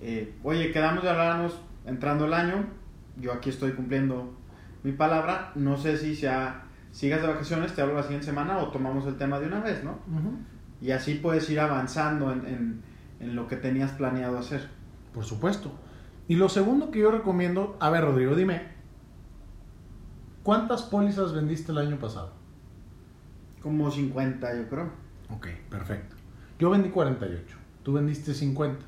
eh, 0.03 0.35
oye, 0.43 0.71
quedamos 0.73 1.03
de 1.03 1.11
hablarnos 1.11 1.59
entrando 1.87 2.27
el 2.27 2.35
año. 2.35 2.67
Yo 3.17 3.33
aquí 3.33 3.51
estoy 3.51 3.73
cumpliendo 3.73 4.35
mi 4.83 4.93
palabra. 4.93 5.53
No 5.55 5.77
sé 5.77 5.97
si 5.97 6.15
sea, 6.17 6.65
sigas 6.91 7.23
de 7.23 7.29
vacaciones, 7.29 7.75
te 7.75 7.83
hablo 7.83 7.95
la 7.95 8.03
siguiente 8.03 8.27
semana 8.27 8.59
o 8.59 8.69
tomamos 8.69 9.07
el 9.07 9.17
tema 9.17 9.39
de 9.41 9.47
una 9.47 9.61
vez, 9.61 9.83
¿no? 9.85 9.99
Y 10.81 10.91
así 10.91 11.15
puedes 11.15 11.49
ir 11.51 11.61
avanzando 11.61 12.33
en, 12.33 12.47
en- 12.47 12.83
en 13.21 13.37
lo 13.37 13.47
que 13.47 13.57
tenías 13.57 13.93
planeado 13.93 14.37
hacer. 14.39 14.69
Por 15.15 15.25
supuesto. 15.25 15.71
Y 16.27 16.35
lo 16.37 16.49
segundo 16.49 16.91
que 16.91 16.99
yo 17.01 17.11
recomiendo, 17.13 17.77
a 17.81 17.89
ver 17.91 18.03
Rodrigo, 18.05 18.35
dime, 18.35 18.63
¿cuántas 20.43 20.83
pólizas 20.83 21.33
vendiste 21.33 21.73
el 21.73 21.79
año 21.79 21.97
pasado? 21.99 22.33
Como 23.63 23.91
50, 23.91 24.57
yo 24.57 24.69
creo. 24.69 24.91
Ok, 25.31 25.49
perfecto. 25.71 26.17
Yo 26.59 26.71
vendí 26.71 26.91
48, 26.91 27.57
tú 27.83 27.93
vendiste 27.93 28.35
50. 28.35 28.85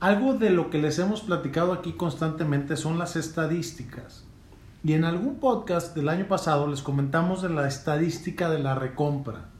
Algo 0.00 0.32
de 0.32 0.48
lo 0.48 0.70
que 0.70 0.78
les 0.78 0.98
hemos 0.98 1.20
platicado 1.20 1.74
aquí 1.74 1.92
constantemente 1.92 2.78
son 2.78 2.98
las 2.98 3.16
estadísticas. 3.16 4.24
Y 4.82 4.94
en 4.94 5.04
algún 5.04 5.34
podcast 5.34 5.94
del 5.94 6.08
año 6.08 6.26
pasado 6.26 6.66
les 6.68 6.80
comentamos 6.80 7.42
de 7.42 7.50
la 7.50 7.68
estadística 7.68 8.48
de 8.48 8.60
la 8.60 8.74
recompra. 8.74 9.50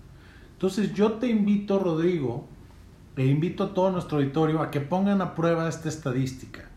Entonces 0.52 0.94
yo 0.94 1.12
te 1.12 1.26
invito, 1.26 1.78
Rodrigo, 1.78 2.46
e 3.16 3.26
invito 3.26 3.64
a 3.64 3.74
todo 3.74 3.90
nuestro 3.90 4.16
auditorio 4.16 4.62
a 4.62 4.70
que 4.70 4.80
pongan 4.80 5.20
a 5.20 5.34
prueba 5.34 5.68
esta 5.68 5.90
estadística. 5.90 6.70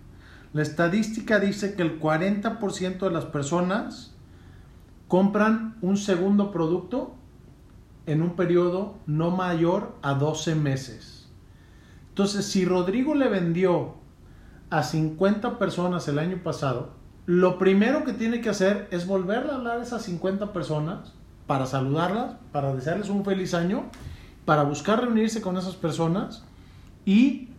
La 0.52 0.62
estadística 0.62 1.40
dice 1.40 1.74
que 1.76 1.84
el 1.84 2.02
40% 2.02 3.00
de 3.00 3.12
las 3.12 3.24
personas 3.24 4.14
compran 5.08 5.78
un 5.82 5.96
segundo 5.96 6.52
producto 6.52 7.16
en 8.08 8.24
un 8.24 8.36
periodo 8.36 8.96
no 9.06 9.32
mayor 9.32 9.96
a 10.02 10.16
12 10.16 10.54
meses. 10.56 11.23
Entonces, 12.14 12.46
si 12.46 12.64
Rodrigo 12.64 13.16
le 13.16 13.28
vendió 13.28 13.96
a 14.70 14.84
50 14.84 15.58
personas 15.58 16.08
el 16.08 16.20
año 16.20 16.44
pasado, 16.44 16.92
lo 17.26 17.58
primero 17.58 18.04
que 18.04 18.14
tiene 18.14 18.40
que 18.40 18.52
hacer 18.52 18.88
es 18.92 19.08
volverle 19.08 19.52
a 19.52 19.56
hablar 19.56 19.80
a 19.80 19.82
esas 19.82 20.04
50 20.04 20.54
personas 20.54 21.14
para 21.48 21.66
saludarlas, 21.66 22.36
para 22.52 22.76
desearles 22.76 23.10
un 23.10 23.26
feliz 23.26 23.56
año, 23.56 23.86
para 24.46 24.62
buscar 24.62 25.02
reunirse 25.02 25.42
con 25.42 25.58
esas 25.58 25.74
personas 25.76 26.44
y 27.04 27.50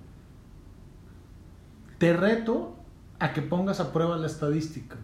te 1.98 2.12
reto 2.12 2.76
a 3.18 3.32
que 3.32 3.42
pongas 3.42 3.80
a 3.80 3.92
prueba 3.92 4.16
la 4.18 4.28
estadística. 4.28 4.98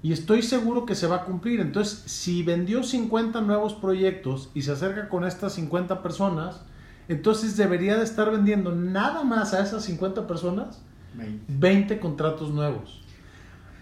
Y 0.00 0.12
estoy 0.12 0.42
seguro 0.42 0.86
que 0.86 0.94
se 0.94 1.08
va 1.08 1.16
a 1.16 1.24
cumplir. 1.24 1.58
Entonces, 1.58 2.04
si 2.06 2.44
vendió 2.44 2.84
50 2.84 3.40
nuevos 3.40 3.74
proyectos 3.74 4.52
y 4.54 4.62
se 4.62 4.70
acerca 4.70 5.08
con 5.08 5.24
estas 5.24 5.54
50 5.54 6.04
personas, 6.04 6.62
entonces 7.08 7.56
debería 7.56 7.96
de 7.96 8.04
estar 8.04 8.30
vendiendo 8.30 8.74
nada 8.74 9.24
más 9.24 9.54
a 9.54 9.62
esas 9.62 9.84
50 9.84 10.26
personas 10.26 10.82
20. 11.14 11.44
20 11.48 12.00
contratos 12.00 12.50
nuevos. 12.50 13.02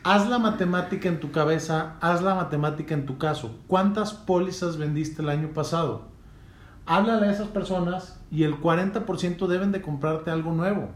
Haz 0.04 0.28
la 0.28 0.38
matemática 0.38 1.08
en 1.08 1.20
tu 1.20 1.30
cabeza, 1.30 1.94
haz 2.00 2.22
la 2.22 2.34
matemática 2.34 2.94
en 2.94 3.06
tu 3.06 3.18
caso. 3.18 3.56
¿Cuántas 3.68 4.12
pólizas 4.12 4.76
vendiste 4.76 5.22
el 5.22 5.28
año 5.28 5.52
pasado? 5.54 6.08
Háblale 6.86 7.28
a 7.28 7.30
esas 7.30 7.46
personas 7.48 8.20
y 8.30 8.42
el 8.42 8.60
40% 8.60 9.46
deben 9.46 9.70
de 9.70 9.80
comprarte 9.80 10.32
algo 10.32 10.52
nuevo. 10.52 10.88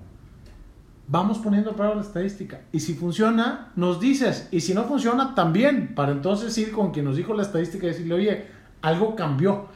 Vamos 1.09 1.39
poniendo 1.39 1.71
a 1.71 1.77
prueba 1.77 1.95
la 1.95 2.01
estadística. 2.01 2.63
Y 2.73 2.81
si 2.81 2.95
funciona, 2.95 3.71
nos 3.77 4.01
dices. 4.01 4.49
Y 4.51 4.61
si 4.61 4.75
no 4.75 4.85
funciona, 4.85 5.37
también. 5.37 5.95
Para 5.95 6.11
entonces 6.11 6.59
ir 6.59 6.73
con 6.73 6.91
quien 6.91 7.05
nos 7.05 7.17
dijo 7.17 7.33
la 7.33 7.43
estadística 7.43 7.87
y 7.87 7.91
decirle, 7.91 8.15
oye, 8.15 8.47
algo 8.83 9.15
cambió. 9.15 9.69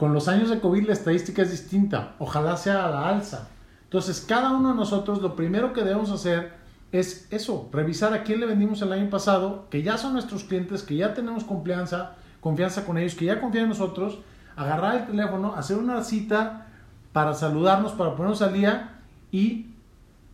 Con 0.00 0.14
los 0.14 0.28
años 0.28 0.48
de 0.48 0.60
COVID 0.60 0.86
la 0.86 0.94
estadística 0.94 1.42
es 1.42 1.50
distinta. 1.50 2.14
Ojalá 2.18 2.56
sea 2.56 2.86
a 2.86 2.90
la 2.90 3.10
alza. 3.10 3.50
Entonces, 3.84 4.24
cada 4.26 4.50
uno 4.52 4.70
de 4.70 4.74
nosotros 4.74 5.20
lo 5.20 5.36
primero 5.36 5.74
que 5.74 5.82
debemos 5.82 6.10
hacer 6.10 6.54
es 6.90 7.28
eso, 7.30 7.68
revisar 7.70 8.14
a 8.14 8.22
quién 8.22 8.40
le 8.40 8.46
vendimos 8.46 8.80
el 8.80 8.94
año 8.94 9.10
pasado, 9.10 9.66
que 9.68 9.82
ya 9.82 9.98
son 9.98 10.14
nuestros 10.14 10.44
clientes, 10.44 10.84
que 10.84 10.96
ya 10.96 11.12
tenemos 11.12 11.44
confianza, 11.44 12.12
confianza 12.40 12.86
con 12.86 12.96
ellos, 12.96 13.14
que 13.14 13.26
ya 13.26 13.42
confían 13.42 13.64
en 13.64 13.68
nosotros, 13.68 14.20
agarrar 14.56 15.02
el 15.02 15.06
teléfono, 15.06 15.54
hacer 15.54 15.76
una 15.76 16.02
cita 16.02 16.68
para 17.12 17.34
saludarnos, 17.34 17.92
para 17.92 18.16
ponernos 18.16 18.40
al 18.40 18.54
día 18.54 19.00
y 19.30 19.66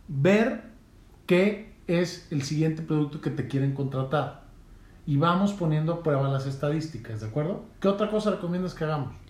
ver 0.07 0.63
qué 1.25 1.75
es 1.87 2.31
el 2.31 2.43
siguiente 2.43 2.83
producto 2.83 3.19
que 3.19 3.31
te 3.31 3.49
quieren 3.49 3.73
contratar. 3.73 4.43
y 5.05 5.17
vamos 5.17 5.51
poniendo 5.51 5.91
a 5.91 6.03
prueba 6.03 6.29
las 6.29 6.45
estadísticas, 6.45 7.19
¿de 7.19 7.27
acuerdo? 7.27 7.65
¿Qué 7.81 7.89
otra 7.89 8.09
cosa 8.09 8.31
recomiendas 8.31 8.73
que 8.73 8.85
hagamos? 8.85 9.26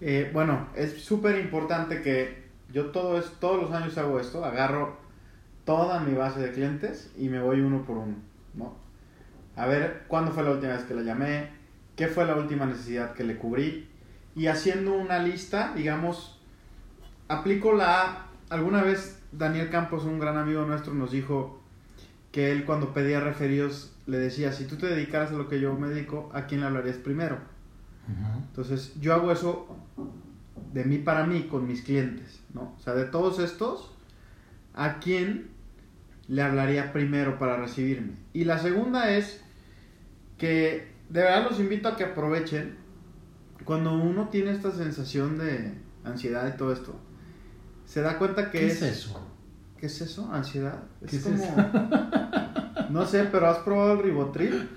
Eh, 0.00 0.30
bueno, 0.32 0.68
es 0.74 1.02
súper 1.02 1.38
importante 1.38 2.02
que 2.02 2.44
yo 2.72 2.86
todo 2.86 3.18
es, 3.18 3.26
todos 3.40 3.62
los 3.62 3.72
años 3.72 3.96
hago 3.98 4.18
esto, 4.18 4.44
agarro 4.44 4.96
toda 5.64 6.00
mi 6.00 6.14
base 6.14 6.40
de 6.40 6.52
clientes 6.52 7.12
y 7.16 7.28
me 7.28 7.40
voy 7.40 7.60
uno 7.60 7.84
por 7.84 7.98
uno, 7.98 8.16
¿no? 8.54 8.76
A 9.56 9.66
ver 9.66 10.04
cuándo 10.08 10.32
fue 10.32 10.42
la 10.42 10.50
última 10.50 10.72
vez 10.72 10.82
que 10.82 10.94
le 10.94 11.04
llamé, 11.04 11.50
qué 11.96 12.08
fue 12.08 12.26
la 12.26 12.34
última 12.34 12.66
necesidad 12.66 13.14
que 13.14 13.24
le 13.24 13.36
cubrí 13.36 13.88
y 14.34 14.48
haciendo 14.48 14.94
una 14.94 15.18
lista, 15.18 15.72
digamos, 15.74 16.40
aplico 17.28 17.72
la... 17.72 18.26
Alguna 18.50 18.82
vez 18.82 19.22
Daniel 19.32 19.70
Campos, 19.70 20.04
un 20.04 20.18
gran 20.18 20.36
amigo 20.36 20.64
nuestro, 20.64 20.92
nos 20.92 21.12
dijo 21.12 21.60
que 22.30 22.52
él 22.52 22.64
cuando 22.64 22.92
pedía 22.92 23.20
referidos 23.20 23.96
le 24.06 24.18
decía, 24.18 24.52
si 24.52 24.66
tú 24.66 24.76
te 24.76 24.86
dedicaras 24.86 25.30
a 25.30 25.34
lo 25.34 25.48
que 25.48 25.60
yo 25.60 25.72
me 25.74 25.88
dedico, 25.88 26.30
¿a 26.34 26.46
quién 26.46 26.60
le 26.60 26.66
hablarías 26.66 26.96
primero? 26.96 27.38
Entonces 28.48 28.92
yo 29.00 29.14
hago 29.14 29.32
eso 29.32 29.66
de 30.72 30.84
mí 30.84 30.98
para 30.98 31.26
mí 31.26 31.44
con 31.44 31.66
mis 31.66 31.82
clientes, 31.82 32.40
¿no? 32.52 32.74
O 32.76 32.80
sea, 32.82 32.94
de 32.94 33.04
todos 33.04 33.38
estos, 33.38 33.90
¿a 34.74 34.98
quién 34.98 35.48
le 36.28 36.42
hablaría 36.42 36.92
primero 36.92 37.38
para 37.38 37.56
recibirme? 37.56 38.12
Y 38.32 38.44
la 38.44 38.58
segunda 38.58 39.10
es 39.10 39.42
que 40.38 40.92
de 41.08 41.20
verdad 41.22 41.48
los 41.48 41.60
invito 41.60 41.88
a 41.88 41.96
que 41.96 42.04
aprovechen 42.04 42.76
cuando 43.64 43.94
uno 43.94 44.28
tiene 44.28 44.50
esta 44.50 44.70
sensación 44.72 45.38
de 45.38 45.74
ansiedad 46.04 46.52
y 46.52 46.56
todo 46.56 46.72
esto, 46.72 46.94
se 47.86 48.02
da 48.02 48.18
cuenta 48.18 48.50
que 48.50 48.58
¿Qué 48.58 48.66
es... 48.66 48.82
es 48.82 48.98
eso? 48.98 49.28
¿Qué 49.78 49.86
es 49.86 50.00
eso? 50.00 50.30
¿Ansiedad? 50.32 50.82
¿Qué 51.00 51.16
Es 51.16 51.26
es 51.26 51.46
como... 51.46 51.70
No 52.90 53.06
sé, 53.06 53.24
pero 53.24 53.48
¿has 53.48 53.58
probado 53.58 53.94
el 53.94 54.02
ribotril? 54.02 54.68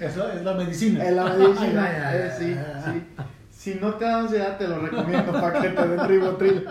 Eso 0.00 0.28
es 0.32 0.42
la 0.42 0.54
medicina. 0.54 1.04
En 1.06 1.16
la 1.16 1.24
medicina, 1.36 1.84
Ay, 1.88 1.96
ay, 2.04 2.18
eh, 2.18 2.30
sí, 2.38 2.56
ay. 2.84 3.06
sí. 3.18 3.24
Si 3.50 3.74
no 3.78 3.94
te 3.94 4.06
da 4.06 4.20
ansiedad, 4.20 4.56
te 4.56 4.66
lo 4.66 4.78
recomiendo 4.80 5.32
para 5.32 5.60
que 5.60 5.68
te 5.68 5.86
den 5.88 6.08
ribotril. 6.08 6.66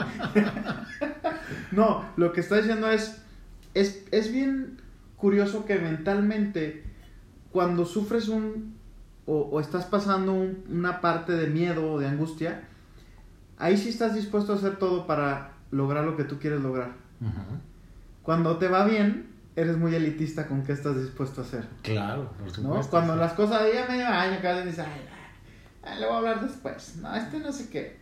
no, 1.72 2.06
lo 2.18 2.32
que 2.34 2.42
está 2.42 2.58
diciendo 2.58 2.90
es, 2.90 3.22
es, 3.74 4.04
es 4.12 4.32
bien 4.32 4.82
curioso 5.18 5.66
que 5.66 5.78
mentalmente, 5.78 6.84
cuando 7.52 7.86
sufres 7.86 8.28
un, 8.28 8.76
o, 9.26 9.38
o 9.52 9.60
estás 9.60 9.86
pasando 9.86 10.34
un- 10.34 10.64
una 10.70 11.02
parte 11.02 11.34
de 11.34 11.48
miedo 11.48 11.92
o 11.94 12.00
de 12.00 12.08
angustia, 12.08 12.62
ahí 13.60 13.78
sí 13.78 13.90
estás 13.90 14.16
dispuesto 14.16 14.54
a 14.54 14.56
hacer 14.56 14.78
todo 14.78 15.06
para 15.06 15.52
lograr 15.72 16.06
lo 16.06 16.18
que 16.18 16.24
tú 16.24 16.40
quieres 16.40 16.62
lograr. 16.62 16.94
Cuando 18.24 18.58
te 18.58 18.68
va 18.68 18.86
bien, 18.86 19.29
eres 19.60 19.78
muy 19.78 19.94
elitista 19.94 20.48
con 20.48 20.63
qué 20.63 20.72
estás 20.72 20.98
dispuesto 21.00 21.42
a 21.42 21.44
hacer. 21.44 21.66
Claro, 21.82 22.32
por 22.32 22.48
¿no? 22.48 22.54
supuesto. 22.54 22.92
Cuando 22.92 23.13
sí. 23.13 23.20
las 23.20 23.34
cosas 23.34 23.62
ya 23.74 23.88
medio 23.88 24.08
año 24.08 24.38
cada 24.42 24.63
dices, 24.63 24.80
ay, 24.80 25.01
ay, 25.84 26.00
le 26.00 26.06
voy 26.06 26.16
a 26.16 26.18
hablar 26.18 26.42
después. 26.42 26.96
No, 26.98 27.13
este 27.16 27.39
no 27.39 27.51
sé 27.51 27.70
qué. 27.70 27.98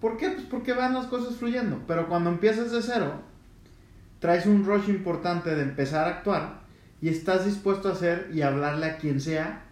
¿Por 0.00 0.16
qué? 0.16 0.30
Pues 0.30 0.46
porque 0.46 0.72
van 0.72 0.94
las 0.94 1.06
cosas 1.06 1.36
fluyendo. 1.36 1.82
Pero 1.86 2.08
cuando 2.08 2.30
empiezas 2.30 2.72
de 2.72 2.82
cero, 2.82 3.20
traes 4.18 4.46
un 4.46 4.64
rush 4.64 4.88
importante 4.88 5.54
de 5.54 5.62
empezar 5.62 6.06
a 6.06 6.10
actuar 6.18 6.62
y 7.00 7.08
estás 7.08 7.44
dispuesto 7.44 7.88
a 7.88 7.92
hacer 7.92 8.30
y 8.32 8.42
hablarle 8.42 8.86
a 8.86 8.96
quien 8.96 9.20
sea 9.20 9.64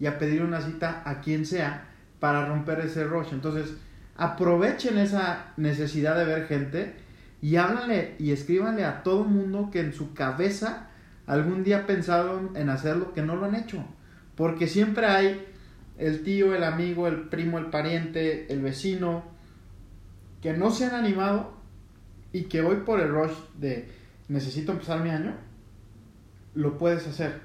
y 0.00 0.06
a 0.06 0.18
pedir 0.18 0.42
una 0.42 0.60
cita 0.60 1.02
a 1.04 1.20
quien 1.20 1.44
sea 1.44 1.86
para 2.20 2.46
romper 2.46 2.80
ese 2.80 3.04
rush. 3.04 3.28
Entonces, 3.32 3.74
aprovechen 4.16 4.98
esa 4.98 5.52
necesidad 5.56 6.16
de 6.16 6.24
ver 6.24 6.46
gente 6.46 6.96
y 7.40 7.56
háblanle 7.56 8.16
y 8.18 8.32
escríbanle 8.32 8.84
a 8.84 9.02
todo 9.02 9.24
mundo 9.24 9.70
que 9.70 9.80
en 9.80 9.92
su 9.92 10.14
cabeza 10.14 10.88
algún 11.26 11.62
día 11.62 11.86
pensaron 11.86 12.56
en 12.56 12.68
hacerlo 12.70 13.12
que 13.12 13.22
no 13.22 13.36
lo 13.36 13.46
han 13.46 13.54
hecho. 13.54 13.84
Porque 14.34 14.66
siempre 14.66 15.06
hay 15.06 15.46
el 15.98 16.22
tío, 16.22 16.54
el 16.54 16.64
amigo, 16.64 17.06
el 17.06 17.28
primo, 17.28 17.58
el 17.58 17.66
pariente, 17.66 18.52
el 18.52 18.60
vecino 18.62 19.24
que 20.42 20.52
no 20.52 20.70
se 20.70 20.86
han 20.86 20.94
animado 20.94 21.52
y 22.32 22.44
que 22.44 22.60
hoy 22.62 22.76
por 22.76 23.00
el 23.00 23.10
rush 23.10 23.32
de 23.58 23.88
necesito 24.28 24.72
empezar 24.72 25.00
mi 25.00 25.10
año, 25.10 25.34
lo 26.54 26.78
puedes 26.78 27.06
hacer. 27.06 27.40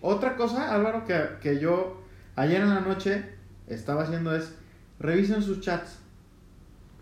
Otra 0.00 0.36
cosa, 0.36 0.74
Álvaro, 0.74 1.04
que, 1.04 1.18
que 1.40 1.58
yo 1.58 2.02
ayer 2.36 2.60
en 2.60 2.70
la 2.70 2.80
noche 2.80 3.24
estaba 3.66 4.02
haciendo 4.02 4.34
es 4.36 4.54
revisen 4.98 5.42
sus 5.42 5.60
chats 5.60 5.98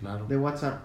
Claro. 0.00 0.26
de 0.26 0.36
WhatsApp. 0.36 0.82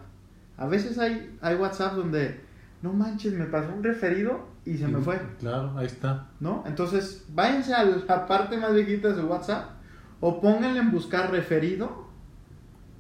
A 0.59 0.67
veces 0.67 0.97
hay, 0.99 1.35
hay 1.41 1.55
WhatsApp 1.55 1.93
donde, 1.95 2.41
no 2.81 2.93
manches, 2.93 3.33
me 3.33 3.45
pasó 3.45 3.73
un 3.73 3.83
referido 3.83 4.47
y 4.65 4.77
se 4.77 4.87
me 4.87 4.99
fue, 4.99 5.19
Claro, 5.39 5.73
ahí 5.77 5.85
está. 5.85 6.27
¿no? 6.39 6.63
Entonces, 6.67 7.25
váyanse 7.29 7.73
a 7.73 7.83
la 7.85 8.27
parte 8.27 8.57
más 8.57 8.73
viejita 8.73 9.07
de 9.09 9.15
su 9.21 9.27
WhatsApp 9.27 9.69
o 10.19 10.41
pónganle 10.41 10.79
en 10.81 10.91
buscar 10.91 11.31
referido 11.31 12.07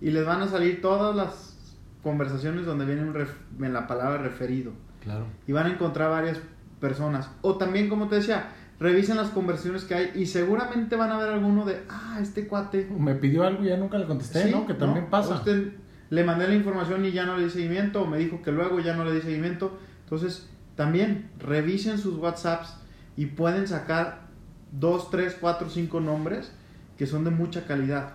y 0.01 0.11
les 0.11 0.25
van 0.25 0.41
a 0.41 0.47
salir 0.47 0.81
todas 0.81 1.15
las 1.15 1.75
conversaciones 2.01 2.65
donde 2.65 2.85
viene 2.85 3.03
un 3.03 3.13
ref- 3.13 3.35
en 3.61 3.73
la 3.73 3.87
palabra 3.87 4.19
referido 4.21 4.71
Claro. 5.03 5.25
y 5.47 5.51
van 5.51 5.67
a 5.67 5.71
encontrar 5.73 6.09
varias 6.09 6.39
personas. 6.79 7.29
O 7.41 7.57
también, 7.57 7.89
como 7.89 8.07
te 8.07 8.15
decía, 8.15 8.47
revisen 8.79 9.17
las 9.17 9.29
conversaciones 9.31 9.83
que 9.83 9.95
hay 9.95 10.11
y 10.15 10.25
seguramente 10.27 10.95
van 10.95 11.11
a 11.11 11.17
ver 11.17 11.29
alguno 11.33 11.65
de, 11.65 11.81
ah, 11.89 12.17
este 12.21 12.47
cuate 12.47 12.89
Me 12.97 13.15
pidió 13.15 13.43
algo 13.43 13.63
y 13.63 13.67
ya 13.67 13.75
nunca 13.77 13.97
le 13.97 14.05
contesté, 14.05 14.43
Sí, 14.45 14.51
¿no? 14.51 14.65
Que 14.65 14.73
también 14.75 15.07
pasa. 15.09 15.35
Usted 15.35 15.73
le 16.09 16.23
mandé 16.23 16.47
la 16.47 16.55
información 16.55 17.05
y 17.05 17.11
ya 17.11 17.25
no 17.25 17.37
le 17.37 17.45
di 17.45 17.49
seguimiento, 17.49 18.01
o 18.01 18.07
me 18.07 18.17
dijo 18.17 18.41
que 18.41 18.51
luego 18.51 18.79
ya 18.79 18.95
no 18.95 19.05
le 19.05 19.13
di 19.13 19.21
seguimiento. 19.21 19.77
Entonces, 20.03 20.49
también 20.75 21.29
revisen 21.39 21.97
sus 21.97 22.15
WhatsApps 22.15 22.75
y 23.15 23.27
pueden 23.27 23.67
sacar 23.67 24.27
dos, 24.71 25.09
tres, 25.11 25.37
cuatro, 25.39 25.69
cinco 25.69 25.99
nombres 25.99 26.51
que 26.97 27.05
son 27.05 27.23
de 27.23 27.31
mucha 27.31 27.65
calidad. 27.65 28.13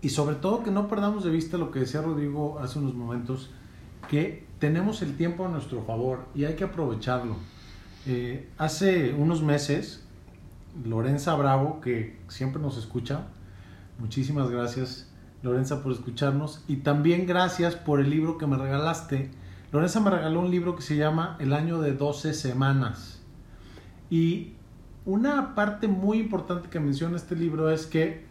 Y 0.00 0.10
sobre 0.10 0.36
todo 0.36 0.62
que 0.62 0.70
no 0.70 0.88
perdamos 0.88 1.24
de 1.24 1.30
vista 1.30 1.58
lo 1.58 1.70
que 1.70 1.80
decía 1.80 2.02
Rodrigo 2.02 2.58
hace 2.60 2.78
unos 2.78 2.94
momentos, 2.94 3.50
que 4.08 4.46
tenemos 4.58 5.02
el 5.02 5.16
tiempo 5.16 5.46
a 5.46 5.48
nuestro 5.48 5.82
favor 5.82 6.26
y 6.34 6.44
hay 6.44 6.54
que 6.54 6.64
aprovecharlo. 6.64 7.36
Eh, 8.06 8.48
hace 8.58 9.12
unos 9.12 9.42
meses, 9.42 10.04
Lorenza 10.84 11.34
Bravo, 11.34 11.80
que 11.80 12.18
siempre 12.28 12.60
nos 12.60 12.78
escucha, 12.78 13.26
muchísimas 13.98 14.50
gracias 14.50 15.07
Lorenza 15.42 15.82
por 15.82 15.92
escucharnos 15.92 16.64
y 16.66 16.76
también 16.76 17.26
gracias 17.26 17.76
por 17.76 18.00
el 18.00 18.10
libro 18.10 18.38
que 18.38 18.46
me 18.46 18.56
regalaste. 18.56 19.30
Lorenza 19.72 20.00
me 20.00 20.10
regaló 20.10 20.40
un 20.40 20.50
libro 20.50 20.74
que 20.76 20.82
se 20.82 20.96
llama 20.96 21.36
El 21.38 21.52
año 21.52 21.80
de 21.80 21.92
12 21.92 22.34
semanas. 22.34 23.22
Y 24.10 24.54
una 25.04 25.54
parte 25.54 25.88
muy 25.88 26.18
importante 26.18 26.68
que 26.68 26.80
menciona 26.80 27.16
este 27.16 27.36
libro 27.36 27.70
es 27.70 27.86
que 27.86 28.28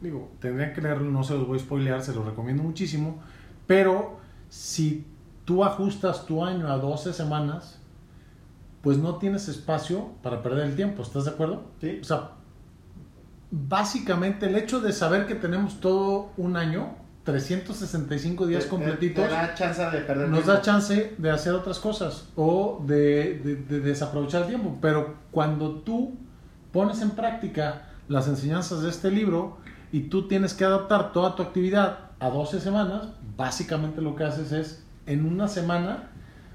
digo, 0.00 0.30
tendrían 0.40 0.72
que 0.72 0.80
leerlo, 0.80 1.10
no 1.10 1.22
se 1.24 1.34
los 1.34 1.46
voy 1.46 1.58
a 1.58 1.60
spoilear, 1.60 2.02
se 2.02 2.14
los 2.14 2.24
recomiendo 2.24 2.62
muchísimo, 2.62 3.20
pero 3.66 4.18
si 4.48 5.06
tú 5.44 5.64
ajustas 5.64 6.26
tu 6.26 6.44
año 6.44 6.68
a 6.68 6.78
12 6.78 7.12
semanas, 7.12 7.80
pues 8.82 8.98
no 8.98 9.16
tienes 9.16 9.48
espacio 9.48 10.10
para 10.22 10.42
perder 10.42 10.68
el 10.68 10.76
tiempo, 10.76 11.02
¿estás 11.02 11.26
de 11.26 11.30
acuerdo? 11.32 11.64
Sí. 11.80 11.98
O 12.00 12.04
sea, 12.04 12.30
básicamente 13.50 14.46
el 14.46 14.56
hecho 14.56 14.80
de 14.80 14.92
saber 14.92 15.26
que 15.26 15.34
tenemos 15.34 15.80
todo 15.80 16.30
un 16.36 16.56
año, 16.56 16.94
365 17.24 18.46
días 18.46 18.64
Te- 18.64 18.70
completitos, 18.70 19.24
Te 19.26 19.30
da 19.30 19.54
chance 19.54 19.82
de 19.82 19.98
perder 20.00 20.28
nos 20.28 20.38
tiempo. 20.40 20.52
da 20.52 20.62
chance 20.62 21.14
de 21.16 21.30
hacer 21.30 21.52
otras 21.54 21.78
cosas 21.78 22.28
o 22.36 22.82
de, 22.86 23.40
de- 23.44 23.56
de 23.56 23.80
desaprovechar 23.80 24.42
el 24.42 24.48
tiempo. 24.48 24.78
Pero 24.80 25.14
cuando 25.30 25.76
tú 25.80 26.14
pones 26.72 27.02
en 27.02 27.10
práctica 27.10 27.82
las 28.08 28.26
enseñanzas 28.28 28.82
de 28.82 28.90
este 28.90 29.10
libro 29.10 29.58
y 29.92 30.02
tú 30.08 30.28
tienes 30.28 30.54
que 30.54 30.64
adaptar 30.64 31.12
toda 31.12 31.34
tu 31.36 31.42
actividad 31.42 31.98
a 32.20 32.30
12 32.30 32.60
semanas, 32.60 33.08
básicamente 33.36 34.00
lo 34.00 34.16
que 34.16 34.24
haces 34.24 34.52
es 34.52 34.84
en 35.06 35.26
una 35.26 35.48
semana 35.48 36.10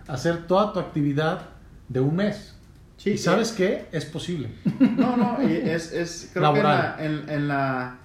hacer 0.08 0.48
toda 0.48 0.74
tu 0.74 0.80
actividad 0.80 1.42
de 1.90 2.00
un 2.00 2.16
mes. 2.16 2.55
Sí, 2.98 3.12
y 3.12 3.18
sabes 3.18 3.52
qué? 3.52 3.88
Es 3.92 4.06
posible. 4.06 4.50
No, 4.98 5.18
no, 5.18 5.38
y 5.48 5.54
es, 5.54 5.92
es 5.92 6.30
creo 6.34 6.44
Laboral. 6.44 6.96
que 6.98 7.06
en 7.06 7.16
la, 7.18 7.24
en, 7.26 7.30
en 7.30 7.48
la 7.48 7.98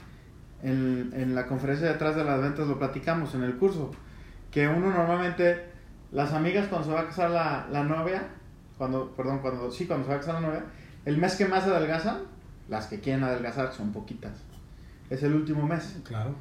en, 0.62 1.12
en 1.14 1.34
la 1.34 1.46
conferencia 1.46 1.88
detrás 1.88 2.16
de 2.16 2.24
las 2.24 2.40
ventas 2.42 2.66
lo 2.66 2.78
platicamos 2.78 3.34
en 3.34 3.44
el 3.44 3.56
curso, 3.56 3.92
que 4.50 4.68
uno 4.68 4.90
normalmente, 4.90 5.64
las 6.12 6.32
amigas 6.32 6.66
cuando 6.68 6.88
se 6.88 6.92
va 6.94 7.00
a 7.02 7.06
casar 7.06 7.30
la, 7.30 7.66
la 7.72 7.82
novia, 7.84 8.24
cuando, 8.76 9.10
perdón, 9.16 9.38
cuando, 9.40 9.70
sí, 9.70 9.86
cuando 9.86 10.04
se 10.04 10.10
va 10.10 10.16
a 10.16 10.20
casar 10.20 10.34
la 10.34 10.40
novia, 10.48 10.64
el 11.06 11.16
mes 11.18 11.36
que 11.36 11.46
más 11.46 11.64
adelgazan, 11.64 12.18
las 12.68 12.86
que 12.88 13.00
quieren 13.00 13.24
adelgazar 13.24 13.72
son 13.72 13.92
poquitas, 13.92 14.32
es 15.08 15.22
el 15.22 15.34
último 15.34 15.66
mes. 15.66 15.96
Claro, 16.04 16.34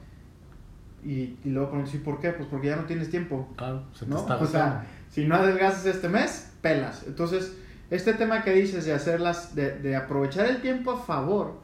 Y, 1.03 1.38
y 1.46 1.50
luego 1.51 1.70
pregunto, 1.70 1.91
¿sí 1.91 2.00
por 2.00 2.20
qué? 2.20 2.32
Pues 2.32 2.50
porque 2.50 2.68
ya 2.68 2.75
no 2.75 2.84
tienes 2.86 3.10
tiempo. 3.10 3.48
claro, 3.56 3.84
se 3.94 4.06
te 4.06 4.12
¿no? 4.12 4.18
está 4.20 4.36
O 4.38 4.46
sea, 4.46 4.86
si 5.10 5.25
no 5.27 5.36
adelgazas 5.36 5.86
este 5.86 6.10
mes, 6.10 6.51
pelas. 6.62 7.03
Entonces, 7.08 7.53
este 7.89 8.13
tema 8.13 8.43
que 8.43 8.51
dices 8.53 8.86
de 8.86 8.93
hacerlas, 8.93 9.55
de, 9.55 9.77
de 9.79 9.96
aprovechar 9.96 10.46
el 10.46 10.62
tiempo 10.62 10.91
a 10.91 10.98
favor, 10.98 11.60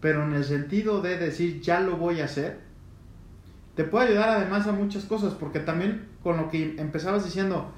pero 0.00 0.24
en 0.24 0.34
el 0.34 0.44
sentido 0.44 1.00
de 1.02 1.16
decir 1.18 1.60
ya 1.60 1.80
lo 1.80 1.96
voy 1.96 2.20
a 2.20 2.24
hacer, 2.24 2.58
te 3.74 3.84
puede 3.84 4.08
ayudar 4.08 4.30
además 4.30 4.66
a 4.66 4.72
muchas 4.72 5.04
cosas, 5.04 5.34
porque 5.34 5.60
también 5.60 6.08
con 6.22 6.36
lo 6.36 6.48
que 6.50 6.74
empezabas 6.78 7.24
diciendo, 7.24 7.72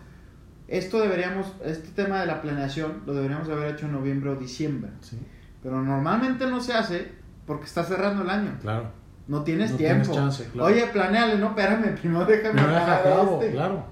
esto 0.68 1.00
deberíamos, 1.00 1.52
este 1.64 1.88
tema 1.90 2.20
de 2.20 2.26
la 2.26 2.40
planeación 2.40 3.02
lo 3.06 3.12
deberíamos 3.14 3.48
haber 3.48 3.74
hecho 3.74 3.86
en 3.86 3.92
noviembre 3.92 4.30
o 4.30 4.36
diciembre. 4.36 4.90
Sí, 5.00 5.18
Pero 5.62 5.82
normalmente 5.82 6.46
no 6.46 6.60
se 6.60 6.72
hace 6.72 7.12
porque 7.46 7.64
está 7.66 7.84
cerrando 7.84 8.22
el 8.22 8.30
año. 8.30 8.58
claro. 8.60 9.02
No 9.28 9.44
tienes 9.44 9.70
No 9.70 9.76
tiempo. 9.76 10.02
tienes 10.10 10.16
chance, 10.36 10.50
claro. 10.52 10.66
Oye, 10.74 10.84
planeale, 10.88 11.38
no, 11.38 11.48
espérame, 11.50 11.94
primero 12.00 12.24
déjame 12.24 12.60
Me 12.60 12.66
deja 12.68 13.02
cabo, 13.04 13.40
este. 13.40 13.52
claro. 13.52 13.84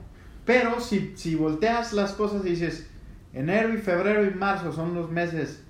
Pero 0.44 0.80
si, 0.80 1.12
si 1.16 1.36
volteas 1.36 1.92
las 1.92 2.12
cosas 2.14 2.44
y 2.44 2.50
dices, 2.50 2.89
enero 3.32 3.72
y 3.74 3.78
febrero 3.78 4.24
y 4.24 4.30
marzo 4.34 4.72
son 4.72 4.94
los 4.94 5.10
meses 5.10 5.64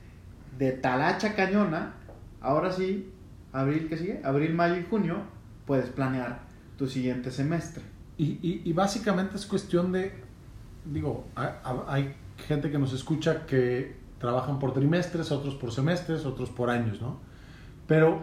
de 0.59 0.73
talacha 0.73 1.35
cañona, 1.35 1.95
ahora 2.41 2.73
sí, 2.73 3.13
abril, 3.53 3.89
¿qué 3.89 3.97
sigue? 3.97 4.21
Abril, 4.25 4.55
mayo 4.55 4.77
y 4.77 4.85
junio, 4.85 5.19
puedes 5.67 5.89
planear 5.91 6.41
tu 6.77 6.87
siguiente 6.87 7.31
semestre. 7.31 7.83
Y, 8.17 8.39
y, 8.43 8.63
y 8.65 8.73
básicamente 8.73 9.37
es 9.37 9.47
cuestión 9.47 9.93
de, 9.93 10.13
digo, 10.85 11.27
hay, 11.35 11.49
hay 11.89 12.15
gente 12.47 12.71
que 12.71 12.79
nos 12.79 12.93
escucha 12.93 13.47
que 13.47 13.97
trabajan 14.19 14.59
por 14.59 14.75
trimestres, 14.75 15.33
otros 15.33 15.55
por 15.55 15.73
semestres, 15.73 16.27
otros 16.27 16.51
por 16.51 16.69
años, 16.71 17.01
¿no? 17.01 17.19
Pero 17.87 18.23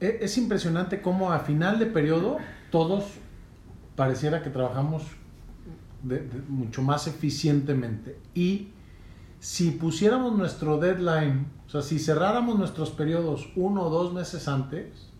e- 0.00 0.18
es 0.22 0.38
impresionante 0.38 1.02
cómo 1.02 1.32
a 1.32 1.40
final 1.40 1.78
de 1.78 1.86
periodo 1.86 2.38
todos 2.70 3.04
pareciera 3.96 4.42
que 4.42 4.50
trabajamos 4.50 5.02
mucho 6.48 6.82
más 6.82 7.06
eficientemente. 7.06 8.18
Y 8.34 8.68
si 9.40 9.70
pusiéramos 9.72 10.36
nuestro 10.36 10.78
deadline, 10.78 11.46
o 11.66 11.70
sea, 11.70 11.82
si 11.82 11.98
cerráramos 11.98 12.58
nuestros 12.58 12.90
periodos 12.90 13.50
uno 13.56 13.82
o 13.82 13.90
dos 13.90 14.12
meses 14.12 14.48
antes, 14.48 15.10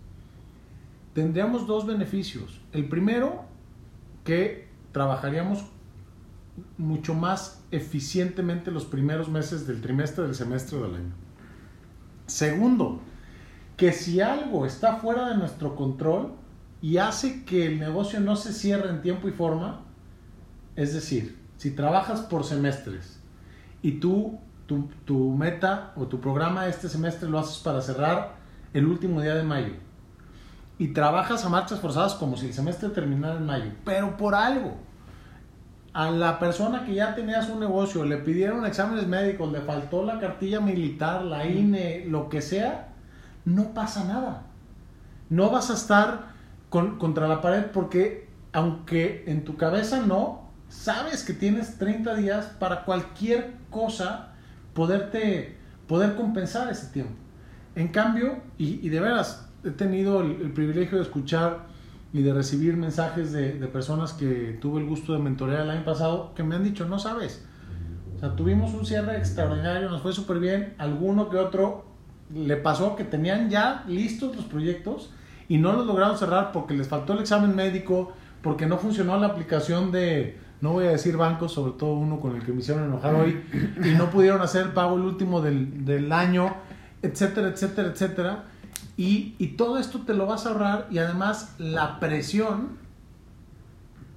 tendríamos 1.14 1.66
dos 1.66 1.86
beneficios. 1.86 2.60
El 2.72 2.88
primero, 2.88 3.44
que 4.24 4.68
trabajaríamos 4.92 5.64
mucho 6.76 7.14
más 7.14 7.62
eficientemente 7.70 8.70
los 8.70 8.84
primeros 8.84 9.28
meses 9.28 9.66
del 9.66 9.80
trimestre 9.80 10.24
del 10.24 10.34
semestre 10.34 10.78
del 10.78 10.94
año. 10.94 11.14
Segundo, 12.26 13.00
que 13.76 13.92
si 13.92 14.20
algo 14.20 14.66
está 14.66 14.96
fuera 14.96 15.28
de 15.28 15.36
nuestro 15.36 15.76
control 15.76 16.32
y 16.82 16.98
hace 16.98 17.44
que 17.44 17.66
el 17.66 17.78
negocio 17.78 18.20
no 18.20 18.36
se 18.36 18.52
cierre 18.52 18.90
en 18.90 19.02
tiempo 19.02 19.28
y 19.28 19.32
forma, 19.32 19.84
es 20.78 20.94
decir, 20.94 21.36
si 21.56 21.72
trabajas 21.72 22.20
por 22.20 22.44
semestres 22.44 23.20
y 23.82 23.92
tú, 24.00 24.38
tu, 24.66 24.88
tu 25.04 25.30
meta 25.32 25.92
o 25.96 26.06
tu 26.06 26.20
programa 26.20 26.68
este 26.68 26.88
semestre 26.88 27.28
lo 27.28 27.38
haces 27.38 27.58
para 27.58 27.80
cerrar 27.80 28.36
el 28.72 28.86
último 28.86 29.20
día 29.20 29.34
de 29.34 29.42
mayo 29.42 29.74
y 30.78 30.88
trabajas 30.88 31.44
a 31.44 31.48
marchas 31.48 31.80
forzadas 31.80 32.14
como 32.14 32.36
si 32.36 32.46
el 32.46 32.54
semestre 32.54 32.90
terminara 32.90 33.36
en 33.38 33.46
mayo, 33.46 33.72
pero 33.84 34.16
por 34.16 34.34
algo, 34.36 34.76
a 35.92 36.10
la 36.10 36.38
persona 36.38 36.84
que 36.84 36.94
ya 36.94 37.14
tenía 37.16 37.42
su 37.42 37.58
negocio 37.58 38.04
le 38.04 38.18
pidieron 38.18 38.64
exámenes 38.64 39.08
médicos, 39.08 39.50
le 39.50 39.60
faltó 39.62 40.04
la 40.04 40.20
cartilla 40.20 40.60
militar, 40.60 41.24
la 41.24 41.44
INE, 41.46 42.04
lo 42.06 42.28
que 42.28 42.40
sea, 42.40 42.90
no 43.44 43.74
pasa 43.74 44.04
nada. 44.04 44.42
No 45.30 45.50
vas 45.50 45.70
a 45.70 45.74
estar 45.74 46.34
con- 46.68 46.98
contra 46.98 47.26
la 47.26 47.40
pared 47.40 47.64
porque 47.72 48.28
aunque 48.52 49.24
en 49.26 49.44
tu 49.44 49.56
cabeza 49.56 50.00
no, 50.06 50.37
sabes 50.68 51.24
que 51.24 51.32
tienes 51.32 51.78
30 51.78 52.14
días 52.14 52.46
para 52.58 52.84
cualquier 52.84 53.54
cosa 53.70 54.32
poder 54.74 56.14
compensar 56.16 56.70
ese 56.70 56.86
tiempo. 56.92 57.14
En 57.74 57.88
cambio, 57.88 58.38
y, 58.56 58.88
de 58.88 59.00
veras, 59.00 59.48
he 59.64 59.70
tenido 59.70 60.20
el, 60.20 60.40
el 60.40 60.52
privilegio 60.52 60.98
de 60.98 61.04
escuchar 61.04 61.66
y 62.12 62.22
de 62.22 62.32
recibir 62.32 62.76
mensajes 62.76 63.32
de, 63.32 63.58
de 63.58 63.66
personas 63.66 64.12
que 64.12 64.56
tuve 64.60 64.80
el 64.80 64.86
gusto 64.86 65.12
de 65.12 65.18
mentorear 65.18 65.62
el 65.62 65.70
año 65.70 65.84
pasado 65.84 66.32
que 66.34 66.42
me 66.42 66.54
han 66.54 66.64
dicho, 66.64 66.86
no 66.86 66.98
sabes, 66.98 67.44
o 68.16 68.20
sea, 68.20 68.34
tuvimos 68.34 68.74
un 68.74 68.84
cierre 68.84 69.16
extraordinario, 69.16 69.88
nos 69.90 70.02
fue 70.02 70.12
súper 70.12 70.38
bien, 70.38 70.74
alguno 70.78 71.28
que 71.28 71.36
otro 71.36 71.86
le 72.34 72.56
pasó 72.56 72.96
que 72.96 73.04
tenían 73.04 73.48
ya 73.48 73.84
listos 73.86 74.34
los 74.36 74.44
proyectos 74.44 75.10
y 75.48 75.58
no 75.58 75.72
los 75.72 75.86
lograron 75.86 76.18
cerrar 76.18 76.52
porque 76.52 76.74
les 76.74 76.88
faltó 76.88 77.12
el 77.12 77.20
examen 77.20 77.54
médico, 77.54 78.12
porque 78.42 78.66
no 78.66 78.78
funcionó 78.78 79.18
la 79.18 79.28
aplicación 79.28 79.92
de, 79.92 80.38
no 80.60 80.72
voy 80.72 80.86
a 80.86 80.90
decir 80.90 81.16
bancos, 81.16 81.52
sobre 81.52 81.72
todo 81.72 81.92
uno 81.94 82.20
con 82.20 82.34
el 82.36 82.44
que 82.44 82.52
me 82.52 82.60
hicieron 82.60 82.84
enojar 82.84 83.14
hoy, 83.14 83.40
y 83.84 83.90
no 83.96 84.10
pudieron 84.10 84.40
hacer 84.40 84.66
el 84.66 84.72
pago 84.72 84.96
el 84.96 85.02
último 85.02 85.40
del, 85.40 85.84
del 85.84 86.10
año, 86.12 86.54
etcétera, 87.02 87.48
etcétera, 87.48 87.88
etcétera. 87.88 88.44
Y, 88.96 89.34
y 89.38 89.48
todo 89.48 89.78
esto 89.78 90.00
te 90.00 90.14
lo 90.14 90.26
vas 90.26 90.44
a 90.46 90.50
ahorrar 90.50 90.88
y 90.90 90.98
además 90.98 91.54
la 91.58 92.00
presión 92.00 92.78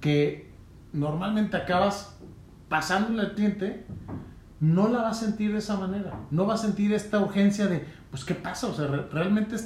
que 0.00 0.50
normalmente 0.92 1.56
acabas 1.56 2.16
pasándole 2.68 3.20
al 3.20 3.34
cliente, 3.34 3.86
no 4.60 4.88
la 4.88 5.02
va 5.02 5.10
a 5.10 5.14
sentir 5.14 5.52
de 5.52 5.58
esa 5.58 5.76
manera. 5.76 6.14
No 6.30 6.46
va 6.46 6.54
a 6.54 6.58
sentir 6.58 6.92
esta 6.92 7.20
urgencia 7.20 7.66
de, 7.66 7.84
pues, 8.10 8.24
¿qué 8.24 8.34
pasa? 8.34 8.66
O 8.66 8.74
sea, 8.74 8.86
re- 8.88 9.06
realmente, 9.12 9.56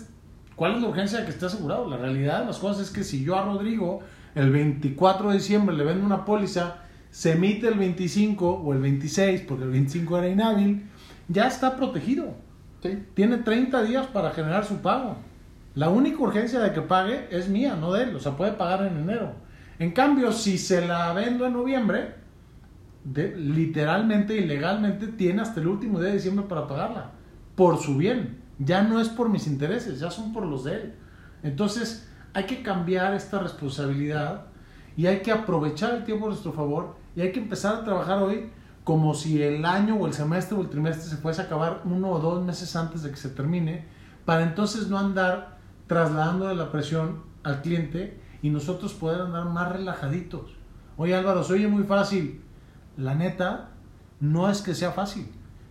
¿cuál 0.55 0.75
es 0.77 0.83
la 0.83 0.89
urgencia 0.89 1.21
de 1.21 1.25
que 1.25 1.31
esté 1.31 1.47
asegurado? 1.47 1.89
La 1.89 1.97
realidad 1.97 2.41
de 2.41 2.47
las 2.47 2.59
cosas 2.59 2.87
es 2.87 2.91
que 2.91 3.05
si 3.05 3.25
yo 3.25 3.39
a 3.39 3.45
Rodrigo 3.45 4.01
el 4.37 4.51
24 4.51 5.31
de 5.31 5.35
diciembre 5.39 5.75
le 5.75 5.83
vendo 5.85 6.07
una 6.07 6.25
póliza, 6.25 6.77
se 7.11 7.33
emite 7.33 7.67
el 7.69 7.75
25 7.79 8.49
o 8.49 8.73
el 8.73 8.79
26, 8.81 9.41
porque 9.49 9.65
el 9.65 9.71
25 9.71 10.19
era 10.19 10.29
inhábil, 10.29 10.87
ya 11.29 11.49
está 11.49 11.75
protegido. 11.77 12.35
¿Sí? 12.83 13.03
Tiene 13.15 13.39
30 13.39 13.83
días 13.83 14.07
para 14.07 14.31
generar 14.31 14.65
su 14.65 14.77
pago. 14.77 15.17
La 15.75 15.89
única 15.89 16.19
urgencia 16.23 16.61
de 16.61 16.73
que 16.73 16.83
pague 16.83 17.27
es 17.31 17.49
mía, 17.49 17.77
no 17.81 17.93
de 17.93 18.05
él. 18.05 18.15
O 18.17 18.21
sea, 18.21 18.37
puede 18.37 18.53
pagar 18.53 18.87
en 18.87 18.99
enero. 18.99 19.33
En 19.79 19.93
cambio, 19.93 20.31
si 20.33 20.59
se 20.59 20.87
la 20.87 21.13
vendo 21.13 21.47
en 21.47 21.53
noviembre, 21.55 22.15
de- 23.05 23.37
literalmente 23.37 24.37
y 24.37 24.45
legalmente 24.45 25.07
tiene 25.09 25.43
hasta 25.43 25.61
el 25.61 25.67
último 25.69 25.99
día 25.99 26.09
de 26.09 26.15
diciembre 26.17 26.47
para 26.49 26.67
pagarla. 26.67 27.11
Por 27.55 27.79
su 27.79 27.97
bien. 27.97 28.39
Ya 28.59 28.83
no 28.83 29.01
es 29.01 29.09
por 29.09 29.29
mis 29.29 29.47
intereses, 29.47 30.01
ya 30.01 30.11
son 30.11 30.33
por 30.33 30.47
los 30.47 30.65
de 30.65 30.75
él. 30.75 30.95
Entonces, 31.43 32.09
hay 32.37 32.45
que 32.45 32.63
cambiar 32.63 33.15
esta 33.15 33.39
responsabilidad 33.39 34.43
y 34.95 35.07
hay 35.07 35.23
que 35.23 35.33
aprovechar 35.33 35.95
el 35.95 36.05
tiempo 36.05 36.27
a 36.27 36.29
nuestro 36.29 36.53
favor 36.53 36.95
y 37.17 37.23
hay 37.23 37.33
que 37.33 37.41
empezar 37.41 37.77
a 37.77 37.83
trabajar 37.83 38.23
hoy 38.23 38.51
como 38.85 39.15
si 39.15 39.43
el 39.43 39.65
año 39.65 39.97
o 39.97 40.07
el 40.07 40.13
semestre 40.13 40.55
o 40.55 40.61
el 40.61 40.69
trimestre 40.69 41.09
se 41.09 41.17
fuese 41.17 41.41
a 41.41 41.45
acabar 41.47 41.81
uno 41.87 42.11
o 42.11 42.19
dos 42.19 42.45
meses 42.45 42.77
antes 42.77 43.03
de 43.03 43.11
que 43.11 43.17
se 43.17 43.31
termine, 43.31 43.87
para 44.27 44.43
entonces 44.43 44.89
no 44.89 44.99
andar 44.99 45.57
trasladando 45.87 46.53
la 46.53 46.71
presión 46.71 47.23
al 47.43 47.63
cliente 47.63 48.21
y 48.43 48.51
nosotros 48.51 48.93
poder 48.93 49.23
andar 49.23 49.47
más 49.47 49.73
relajaditos. 49.73 50.59
Oye 50.99 51.15
Álvaro, 51.15 51.43
se 51.43 51.55
oye 51.55 51.69
muy 51.69 51.85
fácil. 51.85 52.43
La 52.99 53.15
neta, 53.15 53.71
no 54.21 54.51
es 54.51 54.61
que 54.61 54.75
sea 54.75 54.93
fácil, 54.93 55.27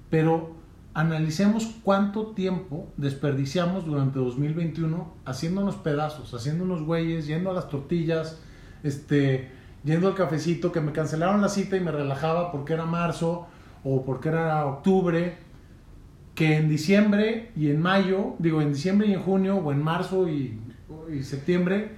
pero 0.10 0.55
analicemos 0.96 1.76
cuánto 1.84 2.28
tiempo 2.28 2.88
desperdiciamos 2.96 3.86
durante 3.86 4.18
2021 4.18 5.14
haciéndonos 5.26 5.76
pedazos, 5.76 6.34
haciéndonos 6.34 6.84
güeyes, 6.84 7.28
yendo 7.28 7.52
a 7.52 7.54
las 7.54 7.68
tortillas, 7.68 8.40
este, 8.82 9.52
yendo 9.84 10.08
al 10.08 10.16
cafecito, 10.16 10.72
que 10.72 10.80
me 10.80 10.94
cancelaron 10.94 11.42
la 11.42 11.50
cita 11.50 11.76
y 11.76 11.82
me 11.82 11.92
relajaba 11.92 12.50
porque 12.50 12.74
era 12.74 12.86
marzo 12.86 13.46
o 13.84 14.06
porque 14.06 14.30
era 14.30 14.66
octubre, 14.66 15.38
que 16.34 16.56
en 16.56 16.70
diciembre 16.70 17.52
y 17.58 17.70
en 17.70 17.82
mayo, 17.82 18.36
digo 18.40 18.62
en 18.62 18.72
diciembre 18.72 19.08
y 19.08 19.14
en 19.14 19.22
junio 19.22 19.58
o 19.58 19.74
en 19.74 19.84
marzo 19.84 20.30
y, 20.30 20.58
y 21.14 21.24
septiembre, 21.24 21.92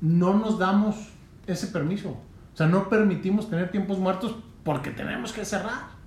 no 0.00 0.38
nos 0.38 0.58
damos 0.58 1.10
ese 1.46 1.66
permiso. 1.66 2.16
O 2.54 2.56
sea, 2.56 2.66
no 2.66 2.88
permitimos 2.88 3.50
tener 3.50 3.70
tiempos 3.70 3.98
muertos 3.98 4.36
porque 4.64 4.90
tenemos 4.90 5.34
que 5.34 5.44
cerrar. 5.44 5.97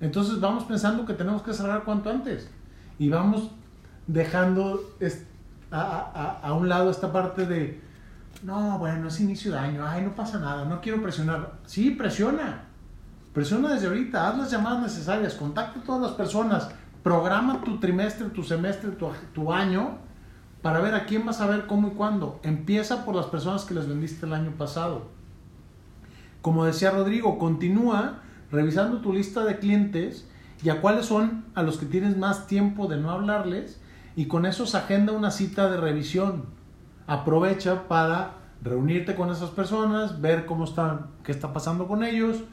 Entonces 0.00 0.40
vamos 0.40 0.64
pensando 0.64 1.06
que 1.06 1.14
tenemos 1.14 1.42
que 1.42 1.52
cerrar 1.52 1.84
cuanto 1.84 2.10
antes 2.10 2.50
y 2.98 3.08
vamos 3.08 3.50
dejando 4.06 4.80
a 5.70 6.52
un 6.52 6.68
lado 6.68 6.90
esta 6.90 7.12
parte 7.12 7.46
de, 7.46 7.80
no, 8.42 8.78
bueno, 8.78 9.08
es 9.08 9.20
inicio 9.20 9.52
de 9.52 9.58
año, 9.58 9.84
ay, 9.86 10.02
no 10.02 10.14
pasa 10.14 10.38
nada, 10.38 10.64
no 10.64 10.80
quiero 10.80 11.02
presionar. 11.02 11.54
Sí, 11.66 11.90
presiona. 11.90 12.64
Presiona 13.32 13.74
desde 13.74 13.88
ahorita, 13.88 14.28
haz 14.28 14.38
las 14.38 14.50
llamadas 14.50 14.82
necesarias, 14.82 15.34
contacta 15.34 15.80
a 15.80 15.82
todas 15.82 16.02
las 16.02 16.12
personas, 16.12 16.68
programa 17.02 17.62
tu 17.62 17.80
trimestre, 17.80 18.28
tu 18.28 18.44
semestre, 18.44 18.90
tu, 18.92 19.08
tu 19.32 19.52
año 19.52 19.98
para 20.62 20.80
ver 20.80 20.94
a 20.94 21.04
quién 21.04 21.26
vas 21.26 21.40
a 21.40 21.46
ver 21.46 21.66
cómo 21.66 21.88
y 21.88 21.90
cuándo. 21.90 22.40
Empieza 22.42 23.04
por 23.04 23.14
las 23.14 23.26
personas 23.26 23.64
que 23.64 23.74
les 23.74 23.88
vendiste 23.88 24.24
el 24.24 24.32
año 24.32 24.52
pasado. 24.52 25.08
Como 26.40 26.64
decía 26.64 26.90
Rodrigo, 26.90 27.38
continúa 27.38 28.20
revisando 28.54 29.00
tu 29.00 29.12
lista 29.12 29.44
de 29.44 29.58
clientes 29.58 30.26
y 30.62 30.70
a 30.70 30.80
cuáles 30.80 31.06
son 31.06 31.44
a 31.54 31.62
los 31.62 31.76
que 31.76 31.86
tienes 31.86 32.16
más 32.16 32.46
tiempo 32.46 32.86
de 32.86 32.96
no 32.96 33.10
hablarles 33.10 33.80
y 34.16 34.26
con 34.26 34.46
eso 34.46 34.66
se 34.66 34.76
agenda 34.76 35.12
una 35.12 35.30
cita 35.30 35.68
de 35.70 35.76
revisión. 35.76 36.46
Aprovecha 37.06 37.88
para 37.88 38.36
reunirte 38.62 39.14
con 39.14 39.30
esas 39.30 39.50
personas, 39.50 40.20
ver 40.20 40.46
cómo 40.46 40.64
están, 40.64 41.08
qué 41.22 41.32
está 41.32 41.52
pasando 41.52 41.86
con 41.86 42.02
ellos, 42.02 42.44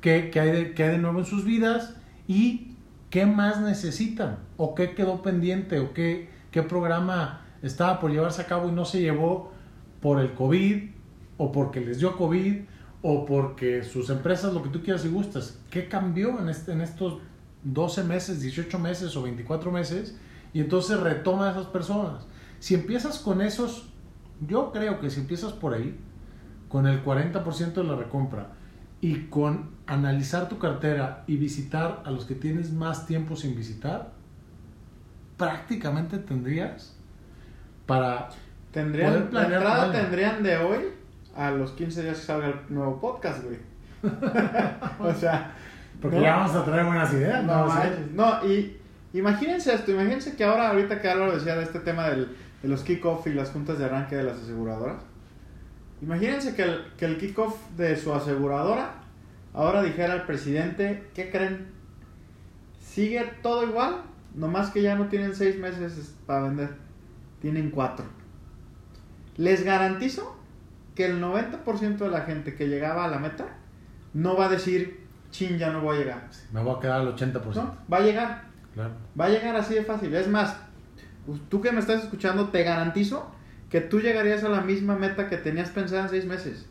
qué, 0.00 0.30
qué 0.32 0.40
hay, 0.40 0.50
de, 0.50 0.74
qué 0.74 0.84
hay 0.84 0.90
de 0.92 0.98
nuevo 0.98 1.20
en 1.20 1.26
sus 1.26 1.44
vidas 1.44 1.94
y 2.26 2.76
qué 3.10 3.26
más 3.26 3.60
necesitan 3.60 4.38
o 4.56 4.74
qué 4.74 4.94
quedó 4.94 5.22
pendiente 5.22 5.78
o 5.78 5.92
qué, 5.92 6.30
qué 6.50 6.62
programa 6.62 7.42
estaba 7.62 8.00
por 8.00 8.10
llevarse 8.10 8.42
a 8.42 8.46
cabo 8.46 8.68
y 8.68 8.72
no 8.72 8.84
se 8.84 9.00
llevó 9.00 9.52
por 10.00 10.18
el 10.20 10.32
COVID 10.32 10.90
o 11.36 11.52
porque 11.52 11.80
les 11.80 11.98
dio 11.98 12.16
COVID 12.16 12.62
o 13.02 13.24
porque 13.24 13.82
sus 13.82 14.10
empresas, 14.10 14.52
lo 14.52 14.62
que 14.62 14.68
tú 14.68 14.82
quieras 14.82 15.04
y 15.04 15.08
gustas. 15.08 15.58
¿Qué 15.70 15.88
cambió 15.88 16.38
en, 16.38 16.48
este, 16.48 16.72
en 16.72 16.80
estos 16.80 17.18
12 17.64 18.04
meses, 18.04 18.40
18 18.40 18.78
meses 18.78 19.16
o 19.16 19.22
24 19.22 19.72
meses? 19.72 20.18
Y 20.52 20.60
entonces 20.60 21.00
retoma 21.00 21.48
a 21.48 21.50
esas 21.52 21.66
personas. 21.66 22.26
Si 22.58 22.74
empiezas 22.74 23.18
con 23.18 23.40
esos, 23.40 23.88
yo 24.46 24.70
creo 24.72 25.00
que 25.00 25.10
si 25.10 25.20
empiezas 25.20 25.52
por 25.52 25.74
ahí, 25.74 25.98
con 26.68 26.86
el 26.86 27.02
40% 27.04 27.72
de 27.72 27.84
la 27.84 27.96
recompra 27.96 28.52
y 29.00 29.26
con 29.26 29.70
analizar 29.86 30.48
tu 30.48 30.58
cartera 30.58 31.24
y 31.26 31.36
visitar 31.36 32.02
a 32.04 32.10
los 32.10 32.26
que 32.26 32.34
tienes 32.34 32.72
más 32.72 33.06
tiempo 33.06 33.34
sin 33.34 33.56
visitar, 33.56 34.12
prácticamente 35.36 36.18
tendrías 36.18 36.96
para 37.86 38.28
Tendrían, 38.72 39.10
poder 39.10 39.24
de 39.24 39.30
planear 39.30 39.66
año. 39.66 39.92
tendrían 39.92 40.42
de 40.42 40.56
hoy 40.58 40.99
a 41.36 41.50
los 41.50 41.72
15 41.72 42.02
días 42.02 42.18
que 42.18 42.24
salga 42.26 42.48
el 42.48 42.54
nuevo 42.68 43.00
podcast, 43.00 43.44
güey. 43.44 43.58
o 45.00 45.14
sea, 45.14 45.52
Porque 46.00 46.16
¿no? 46.16 46.22
ya 46.22 46.36
vamos 46.36 46.54
a 46.56 46.64
traer 46.64 46.84
buenas 46.86 47.12
ideas. 47.12 47.44
No, 47.44 47.66
¿no? 47.66 47.74
no, 48.14 48.46
y 48.46 48.76
imagínense 49.12 49.74
esto, 49.74 49.90
imagínense 49.90 50.36
que 50.36 50.44
ahora, 50.44 50.70
ahorita 50.70 51.00
que 51.00 51.08
Álvaro 51.08 51.32
decía 51.34 51.56
de 51.56 51.64
este 51.64 51.80
tema 51.80 52.08
del- 52.08 52.36
de 52.62 52.68
los 52.68 52.82
kickoff 52.82 53.26
y 53.26 53.32
las 53.34 53.50
juntas 53.50 53.78
de 53.78 53.86
arranque 53.86 54.16
de 54.16 54.22
las 54.24 54.38
aseguradoras, 54.38 54.96
imagínense 56.02 56.54
que 56.54 56.62
el, 56.62 56.84
que 56.98 57.04
el 57.06 57.16
kickoff 57.18 57.56
de 57.76 57.96
su 57.96 58.12
aseguradora 58.14 58.92
ahora 59.54 59.82
dijera 59.82 60.12
al 60.14 60.26
presidente, 60.26 61.08
¿qué 61.14 61.30
creen? 61.30 61.68
Sigue 62.80 63.22
todo 63.42 63.64
igual, 63.66 64.02
nomás 64.34 64.70
que 64.70 64.82
ya 64.82 64.94
no 64.94 65.06
tienen 65.06 65.34
seis 65.34 65.58
meses 65.58 66.14
para 66.26 66.42
vender, 66.42 66.70
tienen 67.40 67.70
cuatro. 67.70 68.04
Les 69.36 69.64
garantizo 69.64 70.36
que 71.00 71.06
el 71.06 71.18
90% 71.22 71.96
de 71.96 72.10
la 72.10 72.20
gente 72.20 72.54
que 72.54 72.68
llegaba 72.68 73.06
a 73.06 73.08
la 73.08 73.18
meta 73.18 73.46
no 74.12 74.36
va 74.36 74.46
a 74.46 74.48
decir, 74.50 75.06
chin, 75.30 75.56
ya 75.56 75.70
no 75.70 75.80
voy 75.80 75.96
a 75.96 76.00
llegar. 76.00 76.28
Me 76.52 76.62
voy 76.62 76.76
a 76.76 76.78
quedar 76.78 77.00
al 77.00 77.16
80%. 77.16 77.54
No, 77.54 77.74
va 77.90 77.96
a 77.96 78.00
llegar. 78.00 78.42
Claro. 78.74 78.90
Va 79.18 79.24
a 79.24 79.28
llegar 79.30 79.56
así 79.56 79.72
de 79.72 79.82
fácil. 79.82 80.14
Es 80.14 80.28
más, 80.28 80.58
tú 81.48 81.62
que 81.62 81.72
me 81.72 81.80
estás 81.80 82.04
escuchando, 82.04 82.48
te 82.48 82.64
garantizo 82.64 83.34
que 83.70 83.80
tú 83.80 84.00
llegarías 84.00 84.44
a 84.44 84.50
la 84.50 84.60
misma 84.60 84.94
meta 84.94 85.30
que 85.30 85.38
tenías 85.38 85.70
pensada 85.70 86.02
en 86.02 86.08
seis 86.10 86.26
meses. 86.26 86.66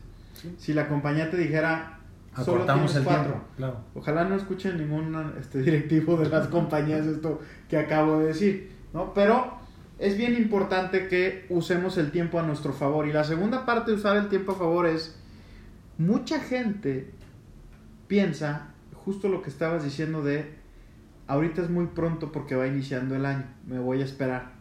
Si 0.58 0.74
la 0.74 0.86
compañía 0.86 1.28
te 1.28 1.36
dijera, 1.36 1.98
solo 2.44 2.64
tienes 2.64 2.94
el 2.94 3.02
cuatro. 3.02 3.32
tiempo. 3.32 3.46
Claro. 3.56 3.80
Ojalá 3.96 4.24
no 4.26 4.36
escuchen 4.36 4.78
ningún 4.78 5.34
este, 5.40 5.58
directivo 5.62 6.16
de 6.18 6.28
las 6.28 6.46
compañías 6.46 7.04
esto 7.04 7.40
que 7.68 7.78
acabo 7.78 8.20
de 8.20 8.26
decir, 8.26 8.76
¿no? 8.94 9.12
Pero 9.12 9.58
es 10.00 10.16
bien 10.16 10.34
importante 10.34 11.08
que 11.08 11.44
usemos 11.50 11.98
el 11.98 12.10
tiempo 12.10 12.40
a 12.40 12.42
nuestro 12.42 12.72
favor. 12.72 13.06
Y 13.06 13.12
la 13.12 13.22
segunda 13.22 13.66
parte 13.66 13.90
de 13.90 13.98
usar 13.98 14.16
el 14.16 14.28
tiempo 14.28 14.52
a 14.52 14.56
favor 14.56 14.86
es, 14.86 15.20
mucha 15.98 16.40
gente 16.40 17.10
piensa 18.08 18.70
justo 18.94 19.28
lo 19.28 19.42
que 19.42 19.50
estabas 19.50 19.84
diciendo 19.84 20.22
de, 20.22 20.54
ahorita 21.26 21.60
es 21.62 21.68
muy 21.68 21.86
pronto 21.86 22.32
porque 22.32 22.56
va 22.56 22.66
iniciando 22.66 23.14
el 23.14 23.26
año, 23.26 23.44
me 23.66 23.78
voy 23.78 24.00
a 24.00 24.04
esperar. 24.06 24.52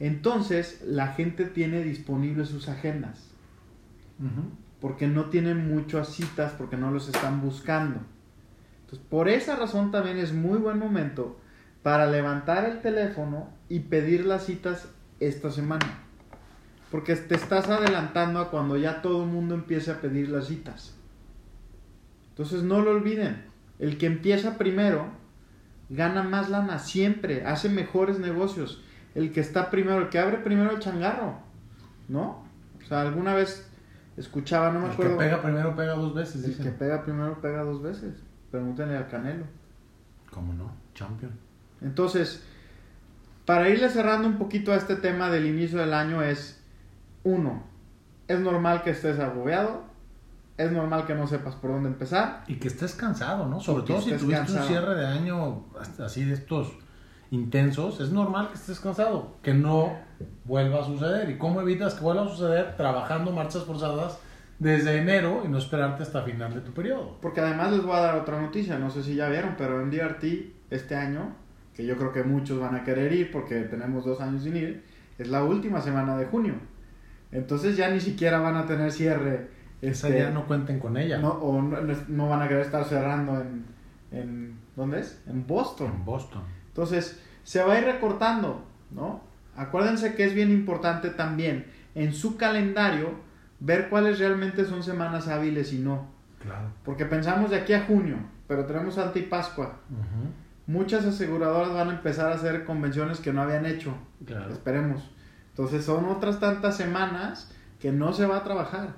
Entonces, 0.00 0.82
la 0.84 1.08
gente 1.08 1.44
tiene 1.44 1.82
disponibles 1.84 2.48
sus 2.48 2.68
agendas 2.68 3.30
porque 4.80 5.06
no 5.06 5.26
tienen 5.26 5.68
muchas 5.72 6.08
citas, 6.08 6.52
porque 6.58 6.76
no 6.76 6.90
los 6.90 7.08
están 7.08 7.40
buscando. 7.40 8.00
Entonces, 8.80 9.06
por 9.08 9.28
esa 9.28 9.54
razón 9.54 9.92
también 9.92 10.18
es 10.18 10.32
muy 10.32 10.58
buen 10.58 10.78
momento 10.78 11.38
para 11.82 12.06
levantar 12.06 12.64
el 12.64 12.80
teléfono 12.80 13.48
y 13.68 13.80
pedir 13.80 14.26
las 14.26 14.44
citas 14.46 14.88
esta 15.20 15.50
semana. 15.50 16.00
Porque 16.90 17.14
te 17.16 17.34
estás 17.34 17.68
adelantando 17.68 18.40
a 18.40 18.50
cuando 18.50 18.76
ya 18.76 19.02
todo 19.02 19.24
el 19.24 19.30
mundo 19.30 19.54
empiece 19.54 19.90
a 19.90 20.00
pedir 20.00 20.28
las 20.30 20.46
citas. 20.46 20.94
Entonces 22.30 22.62
no 22.62 22.80
lo 22.80 22.92
olviden. 22.92 23.44
El 23.78 23.98
que 23.98 24.06
empieza 24.06 24.56
primero 24.58 25.06
gana 25.90 26.22
más 26.22 26.48
lana 26.50 26.78
siempre, 26.78 27.44
hace 27.44 27.68
mejores 27.68 28.18
negocios. 28.18 28.82
El 29.14 29.32
que 29.32 29.40
está 29.40 29.70
primero, 29.70 29.98
el 29.98 30.08
que 30.08 30.18
abre 30.18 30.38
primero 30.38 30.70
el 30.70 30.78
changarro, 30.78 31.38
¿no? 32.08 32.44
O 32.82 32.86
sea, 32.86 33.02
alguna 33.02 33.34
vez 33.34 33.68
escuchaba, 34.16 34.70
no 34.72 34.80
me 34.80 34.86
El 34.86 34.92
acuerdo. 34.92 35.18
que 35.18 35.24
pega 35.24 35.42
primero 35.42 35.76
pega 35.76 35.92
dos 35.94 36.14
veces, 36.14 36.36
El 36.44 36.50
dicen. 36.50 36.64
que 36.64 36.70
pega 36.72 37.02
primero 37.04 37.40
pega 37.40 37.62
dos 37.62 37.82
veces. 37.82 38.22
Pregúntenle 38.50 38.96
al 38.96 39.08
Canelo. 39.08 39.44
¿Cómo 40.30 40.52
no? 40.54 40.70
Champion. 40.94 41.32
Entonces, 41.80 42.44
para 43.44 43.68
irle 43.68 43.88
cerrando 43.88 44.28
un 44.28 44.38
poquito 44.38 44.72
a 44.72 44.76
este 44.76 44.96
tema 44.96 45.30
del 45.30 45.46
inicio 45.46 45.78
del 45.78 45.94
año 45.94 46.22
es, 46.22 46.60
uno, 47.24 47.62
es 48.26 48.40
normal 48.40 48.82
que 48.82 48.90
estés 48.90 49.18
agobiado, 49.18 49.84
es 50.56 50.72
normal 50.72 51.06
que 51.06 51.14
no 51.14 51.26
sepas 51.26 51.54
por 51.54 51.70
dónde 51.70 51.88
empezar. 51.88 52.44
Y 52.48 52.56
que 52.56 52.68
estés 52.68 52.94
cansado, 52.94 53.46
¿no? 53.46 53.60
Sobre 53.60 53.84
todo 53.84 54.00
si 54.00 54.10
tuviste 54.10 54.34
cansado. 54.34 54.60
un 54.60 54.66
cierre 54.66 54.94
de 54.96 55.06
año 55.06 55.64
así 56.04 56.24
de 56.24 56.34
estos 56.34 56.72
intensos, 57.30 58.00
es 58.00 58.10
normal 58.10 58.48
que 58.48 58.54
estés 58.54 58.80
cansado, 58.80 59.36
que 59.42 59.54
no 59.54 59.96
vuelva 60.44 60.80
a 60.80 60.84
suceder. 60.84 61.30
¿Y 61.30 61.38
cómo 61.38 61.60
evitas 61.60 61.94
que 61.94 62.00
vuelva 62.00 62.24
a 62.24 62.28
suceder? 62.28 62.76
Trabajando 62.76 63.32
marchas 63.32 63.64
forzadas 63.64 64.18
desde 64.58 64.98
enero 64.98 65.42
y 65.44 65.48
no 65.48 65.58
esperarte 65.58 66.02
hasta 66.02 66.22
final 66.22 66.52
de 66.52 66.60
tu 66.60 66.72
periodo. 66.72 67.16
Porque 67.20 67.40
además 67.40 67.72
les 67.72 67.82
voy 67.82 67.96
a 67.96 68.00
dar 68.00 68.16
otra 68.16 68.40
noticia, 68.40 68.78
no 68.78 68.90
sé 68.90 69.02
si 69.02 69.14
ya 69.14 69.28
vieron, 69.28 69.54
pero 69.56 69.80
en 69.80 69.90
DRT 69.90 70.24
este 70.70 70.96
año, 70.96 71.34
que 71.78 71.86
yo 71.86 71.96
creo 71.96 72.12
que 72.12 72.24
muchos 72.24 72.58
van 72.58 72.74
a 72.74 72.82
querer 72.82 73.12
ir 73.12 73.30
porque 73.30 73.60
tenemos 73.60 74.04
dos 74.04 74.20
años 74.20 74.42
sin 74.42 74.56
ir, 74.56 74.82
es 75.16 75.28
la 75.28 75.44
última 75.44 75.80
semana 75.80 76.16
de 76.18 76.26
junio. 76.26 76.54
Entonces 77.30 77.76
ya 77.76 77.88
ni 77.88 78.00
siquiera 78.00 78.40
van 78.40 78.56
a 78.56 78.66
tener 78.66 78.90
cierre. 78.90 79.48
Esa 79.80 80.08
este, 80.08 80.18
ya 80.22 80.30
no 80.30 80.44
cuenten 80.48 80.80
con 80.80 80.96
ella. 80.96 81.18
no, 81.18 81.28
o 81.30 81.62
no, 81.62 81.78
no- 82.08 82.28
van 82.28 82.42
a 82.42 82.48
querer 82.48 82.64
estar 82.64 82.84
cerrando 82.84 83.40
en, 83.40 83.64
en 84.10 84.58
¿dónde 84.74 84.98
es? 84.98 85.22
En 85.28 85.46
Boston. 85.46 85.92
En 85.98 86.04
Boston. 86.04 86.42
Entonces, 86.66 87.22
se 87.44 87.62
va 87.62 87.74
a 87.74 87.78
ir 87.78 87.84
recortando, 87.84 88.64
¿no? 88.90 89.20
Acuérdense 89.54 90.16
que 90.16 90.24
es 90.24 90.34
bien 90.34 90.50
importante 90.50 91.10
también 91.10 91.66
en 91.94 92.12
su 92.12 92.36
calendario 92.36 93.10
ver 93.60 93.88
cuáles 93.88 94.18
realmente 94.18 94.64
son 94.64 94.82
semanas 94.82 95.28
hábiles 95.28 95.72
y 95.72 95.78
no. 95.78 96.08
Claro. 96.42 96.70
Porque 96.84 97.04
pensamos 97.06 97.50
de 97.50 97.58
aquí 97.58 97.72
a 97.72 97.84
junio, 97.84 98.16
pero 98.48 98.64
tenemos 98.64 98.96
Santa 98.96 99.16
y 99.20 99.22
Pascua. 99.22 99.78
Ujú. 99.90 100.28
Muchas 100.68 101.06
aseguradoras 101.06 101.72
van 101.72 101.88
a 101.88 101.94
empezar 101.94 102.30
a 102.30 102.34
hacer 102.34 102.66
convenciones 102.66 103.20
que 103.20 103.32
no 103.32 103.40
habían 103.40 103.64
hecho. 103.64 103.94
Claro. 104.26 104.52
Esperemos. 104.52 105.02
Entonces 105.48 105.82
son 105.82 106.04
otras 106.04 106.40
tantas 106.40 106.76
semanas 106.76 107.50
que 107.80 107.90
no 107.90 108.12
se 108.12 108.26
va 108.26 108.36
a 108.36 108.44
trabajar. 108.44 108.90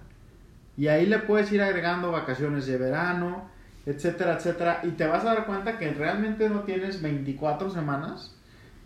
Y 0.76 0.88
ahí 0.88 1.06
le 1.06 1.20
puedes 1.20 1.52
ir 1.52 1.62
agregando 1.62 2.10
vacaciones 2.10 2.66
de 2.66 2.76
verano, 2.76 3.48
etcétera, 3.86 4.34
etcétera. 4.34 4.80
Y 4.82 4.88
te 4.90 5.06
vas 5.06 5.24
a 5.24 5.34
dar 5.34 5.46
cuenta 5.46 5.78
que 5.78 5.92
realmente 5.92 6.50
no 6.50 6.64
tienes 6.64 7.00
24 7.02 7.70
semanas 7.70 8.34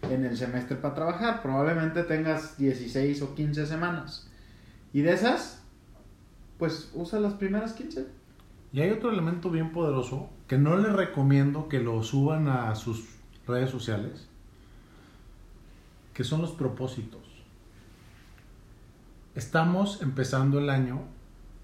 en 0.02 0.26
el 0.26 0.36
semestre 0.36 0.76
para 0.76 0.94
trabajar. 0.94 1.40
Probablemente 1.40 2.02
tengas 2.02 2.58
16 2.58 3.22
o 3.22 3.34
15 3.34 3.64
semanas. 3.64 4.28
Y 4.92 5.00
de 5.00 5.14
esas, 5.14 5.62
pues 6.58 6.90
usa 6.92 7.18
las 7.18 7.32
primeras 7.32 7.72
15. 7.72 8.23
Y 8.74 8.80
hay 8.80 8.90
otro 8.90 9.12
elemento 9.12 9.50
bien 9.50 9.70
poderoso 9.70 10.30
que 10.48 10.58
no 10.58 10.76
les 10.76 10.92
recomiendo 10.92 11.68
que 11.68 11.78
lo 11.78 12.02
suban 12.02 12.48
a 12.48 12.74
sus 12.74 13.04
redes 13.46 13.70
sociales, 13.70 14.26
que 16.12 16.24
son 16.24 16.42
los 16.42 16.50
propósitos. 16.50 17.22
Estamos 19.36 20.02
empezando 20.02 20.58
el 20.58 20.70
año 20.70 21.02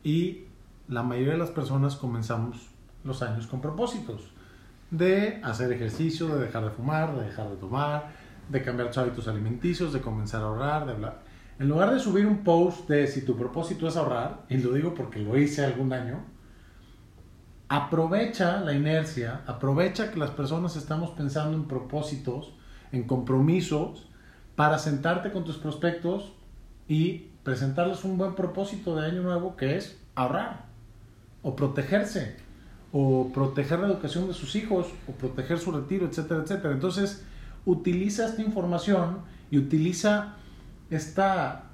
y 0.05 0.44
la 0.87 1.03
mayoría 1.03 1.33
de 1.33 1.38
las 1.38 1.51
personas 1.51 1.96
comenzamos 1.96 2.68
los 3.03 3.23
años 3.23 3.49
con 3.49 3.61
propósitos 3.61 4.31
de 4.92 5.40
hacer 5.42 5.73
ejercicio, 5.73 6.29
de 6.29 6.38
dejar 6.38 6.62
de 6.62 6.70
fumar, 6.70 7.16
de 7.16 7.25
dejar 7.25 7.51
de 7.51 7.57
tomar, 7.57 8.12
de 8.49 8.62
cambiar 8.62 8.87
tus 8.87 8.99
hábitos 8.99 9.27
alimenticios, 9.27 9.92
de 9.92 10.01
comenzar 10.01 10.42
a 10.42 10.44
ahorrar, 10.44 10.87
de 10.87 10.92
hablar. 10.92 11.23
En 11.59 11.68
lugar 11.68 11.92
de 11.92 11.99
subir 11.99 12.25
un 12.25 12.44
post 12.44 12.88
de 12.88 13.09
si 13.09 13.25
tu 13.25 13.37
propósito 13.37 13.88
es 13.88 13.96
ahorrar, 13.96 14.44
y 14.49 14.59
lo 14.59 14.73
digo 14.73 14.94
porque 14.94 15.18
lo 15.18 15.37
hice 15.37 15.64
algún 15.64 15.92
año, 15.92 16.20
aprovecha 17.70 18.61
la 18.61 18.74
inercia, 18.74 19.42
aprovecha 19.46 20.11
que 20.11 20.18
las 20.18 20.30
personas 20.30 20.74
estamos 20.74 21.11
pensando 21.11 21.56
en 21.56 21.68
propósitos, 21.68 22.52
en 22.90 23.04
compromisos, 23.04 24.09
para 24.56 24.76
sentarte 24.80 25.30
con 25.30 25.44
tus 25.44 25.56
prospectos 25.56 26.33
y 26.88 27.28
presentarles 27.44 28.02
un 28.02 28.18
buen 28.18 28.35
propósito 28.35 28.96
de 28.96 29.06
año 29.06 29.22
nuevo 29.22 29.56
que 29.56 29.76
es 29.76 29.96
ahorrar 30.16 30.64
o 31.42 31.54
protegerse 31.54 32.37
o 32.90 33.30
proteger 33.33 33.78
la 33.78 33.87
educación 33.87 34.26
de 34.26 34.35
sus 34.35 34.56
hijos 34.56 34.88
o 35.06 35.12
proteger 35.12 35.61
su 35.61 35.70
retiro, 35.70 36.06
etcétera, 36.06 36.42
etcétera. 36.42 36.74
Entonces, 36.74 37.24
utiliza 37.64 38.26
esta 38.26 38.42
información 38.42 39.18
y 39.48 39.59
utiliza 39.59 40.35
esta 40.90 41.69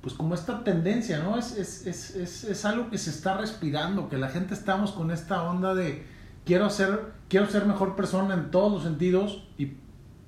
pues 0.00 0.14
como 0.14 0.34
esta 0.34 0.62
tendencia, 0.64 1.20
¿no? 1.20 1.36
Es, 1.36 1.56
es, 1.56 1.86
es, 1.86 2.44
es, 2.44 2.64
algo 2.64 2.88
que 2.90 2.98
se 2.98 3.10
está 3.10 3.36
respirando, 3.36 4.08
que 4.08 4.16
la 4.16 4.28
gente 4.28 4.54
estamos 4.54 4.92
con 4.92 5.10
esta 5.10 5.42
onda 5.42 5.74
de 5.74 6.06
quiero 6.44 6.70
ser, 6.70 7.12
quiero 7.28 7.46
ser 7.46 7.66
mejor 7.66 7.96
persona 7.96 8.34
en 8.34 8.50
todos 8.50 8.72
los 8.72 8.82
sentidos 8.84 9.42
y 9.58 9.72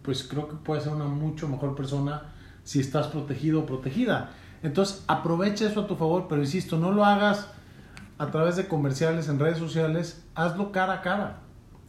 pues 0.02 0.24
creo 0.24 0.48
que 0.48 0.56
puedes 0.56 0.84
ser 0.84 0.92
una 0.92 1.06
mucho 1.06 1.48
mejor 1.48 1.74
persona 1.74 2.22
si 2.64 2.80
estás 2.80 3.06
protegido 3.08 3.60
o 3.60 3.66
protegida. 3.66 4.30
Entonces 4.62 5.04
aprovecha 5.06 5.66
eso 5.66 5.80
a 5.80 5.86
tu 5.86 5.96
favor, 5.96 6.26
pero 6.28 6.42
insisto, 6.42 6.76
no 6.76 6.90
lo 6.90 7.04
hagas 7.04 7.48
a 8.18 8.30
través 8.30 8.56
de 8.56 8.68
comerciales 8.68 9.28
en 9.28 9.38
redes 9.38 9.58
sociales, 9.58 10.24
hazlo 10.34 10.72
cara 10.72 10.94
a 10.94 11.02
cara. 11.02 11.38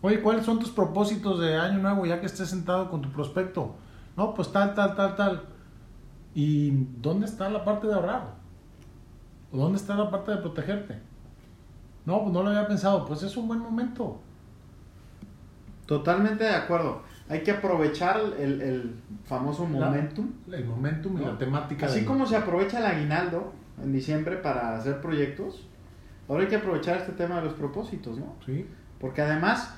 Oye, 0.02 0.22
¿cuáles 0.22 0.46
son 0.46 0.60
tus 0.60 0.70
propósitos 0.70 1.40
de 1.40 1.58
año 1.58 1.80
nuevo 1.80 2.06
ya 2.06 2.20
que 2.20 2.26
estés 2.26 2.50
sentado 2.50 2.90
con 2.90 3.02
tu 3.02 3.12
prospecto? 3.12 3.76
No, 4.16 4.34
pues 4.34 4.52
tal, 4.52 4.74
tal, 4.74 4.96
tal, 4.96 5.16
tal. 5.16 5.44
¿Y 6.34 6.72
dónde 7.02 7.26
está 7.26 7.50
la 7.50 7.64
parte 7.66 7.88
de 7.88 7.94
ahorrar? 7.94 8.36
¿O 9.52 9.58
dónde 9.58 9.78
está 9.78 9.96
la 9.96 10.10
parte 10.10 10.32
de 10.32 10.38
protegerte? 10.38 10.98
No, 12.06 12.22
pues 12.22 12.34
no 12.34 12.42
lo 12.44 12.50
había 12.50 12.68
pensado. 12.68 13.06
Pues 13.06 13.22
es 13.24 13.36
un 13.38 13.48
buen 13.48 13.60
momento. 13.60 14.20
Totalmente 15.86 16.44
de 16.46 16.56
acuerdo. 16.56 17.02
Hay 17.30 17.44
que 17.44 17.52
aprovechar 17.52 18.20
el, 18.40 18.62
el 18.62 18.96
famoso 19.26 19.64
La- 19.64 19.86
momentum. 19.88 20.30
El 20.52 20.66
momentum 20.66 21.18
y 21.18 21.22
¿no? 21.22 21.32
la 21.32 21.38
temática. 21.38 21.86
Así 21.86 22.06
como 22.06 22.26
se 22.26 22.36
aprovecha 22.36 22.80
el 22.80 22.86
aguinaldo 22.86 23.54
en 23.84 23.92
diciembre 23.92 24.38
para 24.38 24.76
hacer 24.78 25.02
proyectos, 25.02 25.68
ahora 26.28 26.44
hay 26.44 26.50
que 26.50 26.56
aprovechar 26.58 26.98
este 26.98 27.14
tema 27.14 27.38
de 27.38 27.44
los 27.44 27.54
propósitos, 27.54 28.18
¿no? 28.20 28.36
Sí. 28.46 28.66
Porque 29.00 29.22
además, 29.22 29.74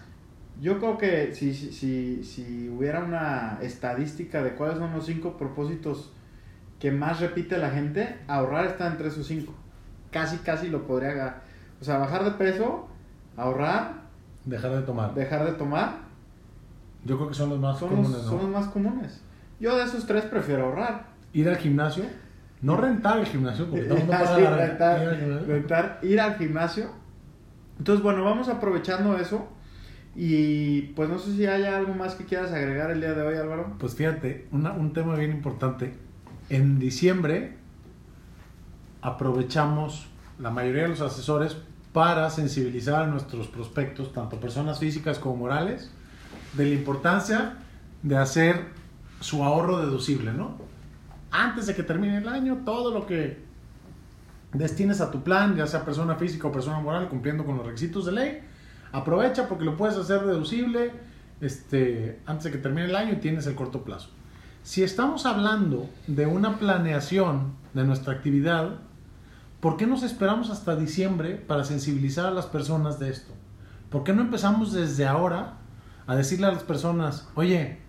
yo 0.62 0.78
creo 0.80 0.98
que 0.98 1.34
si, 1.34 1.54
si, 1.54 1.72
si, 1.72 2.24
si 2.24 2.70
hubiera 2.70 3.04
una 3.04 3.60
estadística 3.62 4.44
de 4.44 4.54
cuáles 4.56 4.78
son 4.78 4.92
los 4.94 5.06
cinco 5.06 5.38
propósitos 5.38 6.12
que 6.84 6.91
más 6.91 7.22
repite 7.22 7.58
la 7.58 7.69
gente, 7.69 8.19
ahorrar 8.28 8.65
está 8.65 8.88
entre 8.88 9.08
esos 9.08 9.26
cinco. 9.26 9.54
Casi, 10.12 10.39
casi 10.39 10.67
lo 10.67 10.86
podría 10.86 11.12
haga- 11.12 11.41
O 11.80 11.86
sea, 11.86 11.98
bajar 11.98 12.26
de 12.26 12.32
peso, 12.32 12.89
ahorrar, 13.38 14.02
Dejar 14.43 14.72
de 14.72 14.82
tomar. 14.82 15.13
dejar 15.13 15.46
de 15.46 15.54
tomar, 15.54 16.00
Yo 17.06 17.15
creo 17.15 17.30
que 17.30 17.36
son 17.36 17.52
los 17.52 17.60
más 17.62 17.80
son, 17.80 17.88
comunes, 17.91 18.12
los, 18.12 18.24
¿no? 18.26 18.30
son 18.32 18.38
los 18.41 18.50
más 18.50 18.67
comunes. 18.67 19.22
Yo 19.62 19.78
de 19.78 19.86
esos 19.86 20.06
tres 20.06 20.26
prefiero 20.26 20.65
ahorrar. 20.65 21.06
Ir 21.32 21.48
al 21.48 21.56
gimnasio. 21.56 22.04
No 22.62 22.76
rentar 22.76 23.17
el 23.19 23.28
gimnasio, 23.28 23.65
porque 23.69 23.84
todo 23.86 23.98
el 24.00 24.04
mundo 24.06 24.17
Sí, 24.36 24.41
renta. 24.41 24.58
rentar, 24.58 25.02
Ir 25.02 25.08
al 25.08 25.17
gimnasio. 25.19 25.48
rentar, 25.54 26.00
ir 26.02 26.19
al 26.19 26.36
gimnasio. 26.36 26.89
Entonces, 27.78 28.04
bueno, 28.04 28.26
vamos 28.26 28.50
aprovechando 28.50 29.17
eso. 29.17 29.48
Y 30.17 30.82
pues 30.98 31.08
no 31.10 31.17
sé 31.17 31.32
si 31.32 31.46
hay 31.46 31.63
algo 31.63 31.93
más 31.93 32.15
que 32.15 32.26
quieras 32.26 32.52
agregar 32.52 32.91
el 32.91 33.00
día 33.00 33.13
de 33.13 33.22
hoy, 33.22 33.36
Álvaro. 33.38 33.74
Pues 33.80 33.96
fíjate, 33.96 34.48
una- 34.52 34.74
un 34.74 34.91
tema 34.91 35.15
bien 35.15 35.32
importante. 35.32 35.93
En 36.54 36.78
diciembre 36.78 37.58
aprovechamos 39.02 40.06
la 40.38 40.52
mayoría 40.52 40.84
de 40.84 40.89
los 40.89 41.02
asesores 41.02 41.58
para 41.94 42.30
sensibilizar 42.30 43.02
a 43.02 43.08
nuestros 43.08 43.48
prospectos, 43.48 44.13
tanto 44.13 44.39
personas 44.39 44.78
físicas 44.78 45.18
como 45.18 45.36
morales, 45.36 45.89
de 46.56 46.66
la 46.68 46.76
importancia 46.76 47.58
de 48.04 48.18
hacer 48.18 48.68
su 49.20 49.44
ahorro 49.44 49.80
deducible, 49.80 50.32
¿no? 50.32 50.60
Antes 51.32 51.66
de 51.66 51.74
que 51.74 51.82
termine 51.82 52.20
el 52.20 52.28
año, 52.28 52.60
todo 52.63 52.94
lo 52.94 53.08
que 53.08 53.39
destines 54.54 55.02
a 55.02 55.10
tu 55.10 55.24
plan, 55.24 55.56
ya 55.56 55.66
sea 55.66 55.84
persona 55.84 56.18
física 56.18 56.50
o 56.50 56.52
persona 56.52 56.80
moral, 56.80 57.10
cumpliendo 57.10 57.46
con 57.46 57.58
los 57.58 57.66
requisitos 57.66 58.06
de 58.06 58.12
ley, 58.12 58.42
aprovecha 58.92 59.50
porque 59.50 59.66
lo 59.66 59.76
puedes 59.76 59.98
hacer 59.98 60.22
deducible 60.22 60.92
este, 61.42 62.20
antes 62.28 62.44
de 62.44 62.52
que 62.52 62.60
termine 62.60 62.86
el 62.86 62.96
año 62.96 63.13
y 63.13 63.16
tienes 63.16 63.48
el 63.48 63.56
corto 63.56 63.84
plazo. 63.84 64.12
Si 64.63 64.82
estamos 64.82 65.26
hablando 65.26 65.89
de 66.08 66.26
una 66.26 66.58
planeación 66.58 67.52
de 67.73 67.84
nuestra 67.84 68.13
actividad, 68.13 68.76
¿por 69.60 69.76
qué 69.76 69.86
nos 69.86 70.04
esperamos 70.04 70.49
hasta 70.49 70.78
diciembre 70.78 71.36
para 71.36 71.65
sensibilizar 71.65 72.28
a 72.28 72.32
las 72.32 72.45
personas 72.45 72.97
de 72.97 73.10
esto? 73.10 73.34
¿Por 73.89 74.06
qué 74.06 74.13
no 74.13 74.21
empezamos 74.21 74.71
desde 74.71 75.06
ahora 75.06 75.56
a 76.08 76.15
decirle 76.15 76.47
a 76.47 76.54
las 76.54 76.63
personas, 76.63 77.28
oye, 77.36 77.80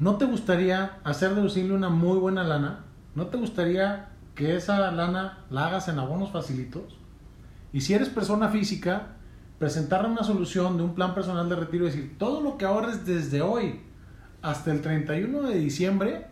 ¿no 0.00 0.16
te 0.16 0.24
gustaría 0.24 0.98
hacer 1.04 1.36
deducible 1.36 1.72
una 1.72 1.88
muy 1.88 2.18
buena 2.18 2.42
lana? 2.42 2.80
¿No 3.14 3.28
te 3.28 3.36
gustaría 3.36 4.08
que 4.34 4.56
esa 4.56 4.90
lana 4.90 5.44
la 5.50 5.66
hagas 5.66 5.86
en 5.86 6.00
abonos 6.00 6.32
facilitos? 6.32 6.98
Y 7.72 7.82
si 7.82 7.94
eres 7.94 8.08
persona 8.08 8.48
física, 8.48 9.14
presentarle 9.60 10.08
una 10.08 10.24
solución 10.24 10.78
de 10.78 10.82
un 10.82 10.96
plan 10.96 11.14
personal 11.14 11.48
de 11.48 11.54
retiro 11.54 11.84
y 11.84 11.90
decir, 11.90 12.16
todo 12.18 12.40
lo 12.40 12.58
que 12.58 12.64
ahorres 12.64 13.06
desde 13.06 13.40
hoy 13.40 13.86
hasta 14.50 14.70
el 14.72 14.80
31 14.80 15.42
de 15.42 15.58
diciembre, 15.58 16.26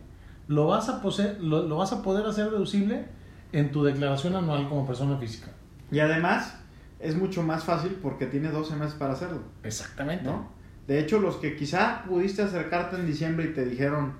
lo 0.47 0.67
vas 0.67 0.89
a, 0.89 1.01
pose- 1.01 1.37
lo, 1.39 1.67
lo 1.67 1.77
vas 1.77 1.91
a 1.93 2.01
poder 2.01 2.25
hacer 2.25 2.49
deducible 2.49 3.05
en 3.51 3.71
tu 3.71 3.83
declaración 3.83 4.35
anual 4.35 4.69
como 4.69 4.85
persona 4.85 5.17
física. 5.17 5.51
Y 5.91 5.99
además, 5.99 6.57
es 6.99 7.15
mucho 7.15 7.43
más 7.43 7.63
fácil 7.63 7.97
porque 8.01 8.25
tiene 8.25 8.49
12 8.49 8.75
meses 8.75 8.93
para 8.95 9.13
hacerlo, 9.13 9.41
Exactamente. 9.63 10.25
¿no? 10.25 10.49
De 10.87 10.99
hecho, 10.99 11.19
los 11.19 11.37
que 11.37 11.55
quizá 11.55 12.03
pudiste 12.07 12.41
acercarte 12.43 12.95
en 12.95 13.05
diciembre 13.07 13.45
y 13.45 13.53
te 13.53 13.65
dijeron, 13.65 14.13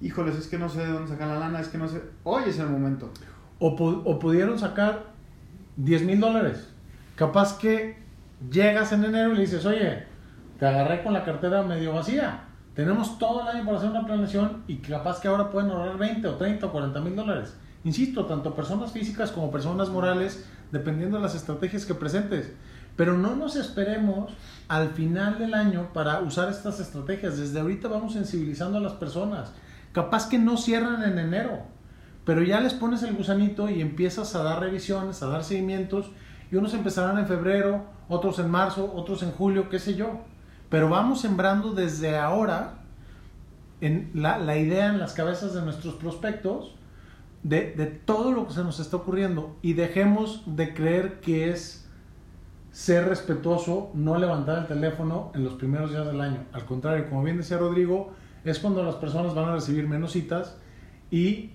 híjoles, 0.00 0.36
es 0.36 0.46
que 0.48 0.58
no 0.58 0.68
sé 0.68 0.80
de 0.80 0.88
dónde 0.92 1.08
sacar 1.10 1.28
la 1.28 1.38
lana, 1.38 1.60
es 1.60 1.68
que 1.68 1.78
no 1.78 1.88
sé, 1.88 2.02
hoy 2.24 2.44
es 2.46 2.58
el 2.58 2.68
momento. 2.68 3.10
O, 3.58 3.76
pu- 3.76 4.02
o 4.04 4.18
pudieron 4.18 4.58
sacar 4.58 5.06
10 5.76 6.02
mil 6.02 6.20
dólares. 6.20 6.68
Capaz 7.16 7.58
que 7.58 7.96
llegas 8.50 8.92
en 8.92 9.04
enero 9.04 9.32
y 9.32 9.36
le 9.36 9.40
dices, 9.42 9.64
oye, 9.66 10.04
te 10.58 10.66
agarré 10.66 11.02
con 11.02 11.12
la 11.12 11.24
cartera 11.24 11.62
medio 11.62 11.92
vacía. 11.94 12.44
Tenemos 12.74 13.18
todo 13.18 13.42
el 13.42 13.48
año 13.48 13.64
para 13.64 13.78
hacer 13.78 13.90
una 13.90 14.04
planeación 14.04 14.64
y 14.66 14.76
capaz 14.78 15.20
que 15.20 15.28
ahora 15.28 15.50
pueden 15.50 15.70
ahorrar 15.70 15.96
20 15.96 16.26
o 16.26 16.34
30 16.34 16.66
o 16.66 16.72
40 16.72 17.00
mil 17.00 17.14
dólares. 17.14 17.54
Insisto, 17.84 18.24
tanto 18.26 18.54
personas 18.54 18.90
físicas 18.90 19.30
como 19.30 19.52
personas 19.52 19.90
morales, 19.90 20.44
dependiendo 20.72 21.18
de 21.18 21.22
las 21.22 21.36
estrategias 21.36 21.86
que 21.86 21.94
presentes. 21.94 22.52
Pero 22.96 23.16
no 23.16 23.36
nos 23.36 23.54
esperemos 23.54 24.32
al 24.66 24.90
final 24.90 25.38
del 25.38 25.54
año 25.54 25.90
para 25.92 26.20
usar 26.20 26.48
estas 26.48 26.80
estrategias. 26.80 27.38
Desde 27.38 27.60
ahorita 27.60 27.86
vamos 27.86 28.14
sensibilizando 28.14 28.78
a 28.78 28.80
las 28.80 28.94
personas. 28.94 29.52
Capaz 29.92 30.28
que 30.28 30.38
no 30.38 30.56
cierran 30.56 31.04
en 31.04 31.18
enero, 31.18 31.62
pero 32.24 32.42
ya 32.42 32.60
les 32.60 32.74
pones 32.74 33.04
el 33.04 33.14
gusanito 33.14 33.70
y 33.70 33.80
empiezas 33.80 34.34
a 34.34 34.42
dar 34.42 34.58
revisiones, 34.60 35.22
a 35.22 35.26
dar 35.26 35.44
seguimientos, 35.44 36.10
y 36.50 36.56
unos 36.56 36.74
empezarán 36.74 37.18
en 37.18 37.28
febrero, 37.28 37.84
otros 38.08 38.40
en 38.40 38.50
marzo, 38.50 38.92
otros 38.96 39.22
en 39.22 39.30
julio, 39.30 39.68
qué 39.68 39.78
sé 39.78 39.94
yo. 39.94 40.20
Pero 40.74 40.88
vamos 40.88 41.20
sembrando 41.20 41.72
desde 41.72 42.16
ahora 42.16 42.78
la 43.80 44.56
idea 44.56 44.88
en 44.88 44.98
las 44.98 45.12
cabezas 45.12 45.54
de 45.54 45.62
nuestros 45.62 45.94
prospectos 45.94 46.74
de, 47.44 47.74
de 47.74 47.86
todo 47.86 48.32
lo 48.32 48.48
que 48.48 48.54
se 48.54 48.64
nos 48.64 48.80
está 48.80 48.96
ocurriendo 48.96 49.56
y 49.62 49.74
dejemos 49.74 50.42
de 50.46 50.74
creer 50.74 51.20
que 51.20 51.50
es 51.50 51.88
ser 52.72 53.08
respetuoso, 53.08 53.92
no 53.94 54.18
levantar 54.18 54.58
el 54.58 54.66
teléfono 54.66 55.30
en 55.36 55.44
los 55.44 55.54
primeros 55.54 55.92
días 55.92 56.06
del 56.06 56.20
año. 56.20 56.40
Al 56.52 56.64
contrario, 56.64 57.08
como 57.08 57.22
bien 57.22 57.36
decía 57.36 57.56
Rodrigo, 57.56 58.12
es 58.42 58.58
cuando 58.58 58.82
las 58.82 58.96
personas 58.96 59.32
van 59.32 59.50
a 59.50 59.52
recibir 59.52 59.86
menos 59.86 60.10
citas 60.10 60.56
y 61.08 61.52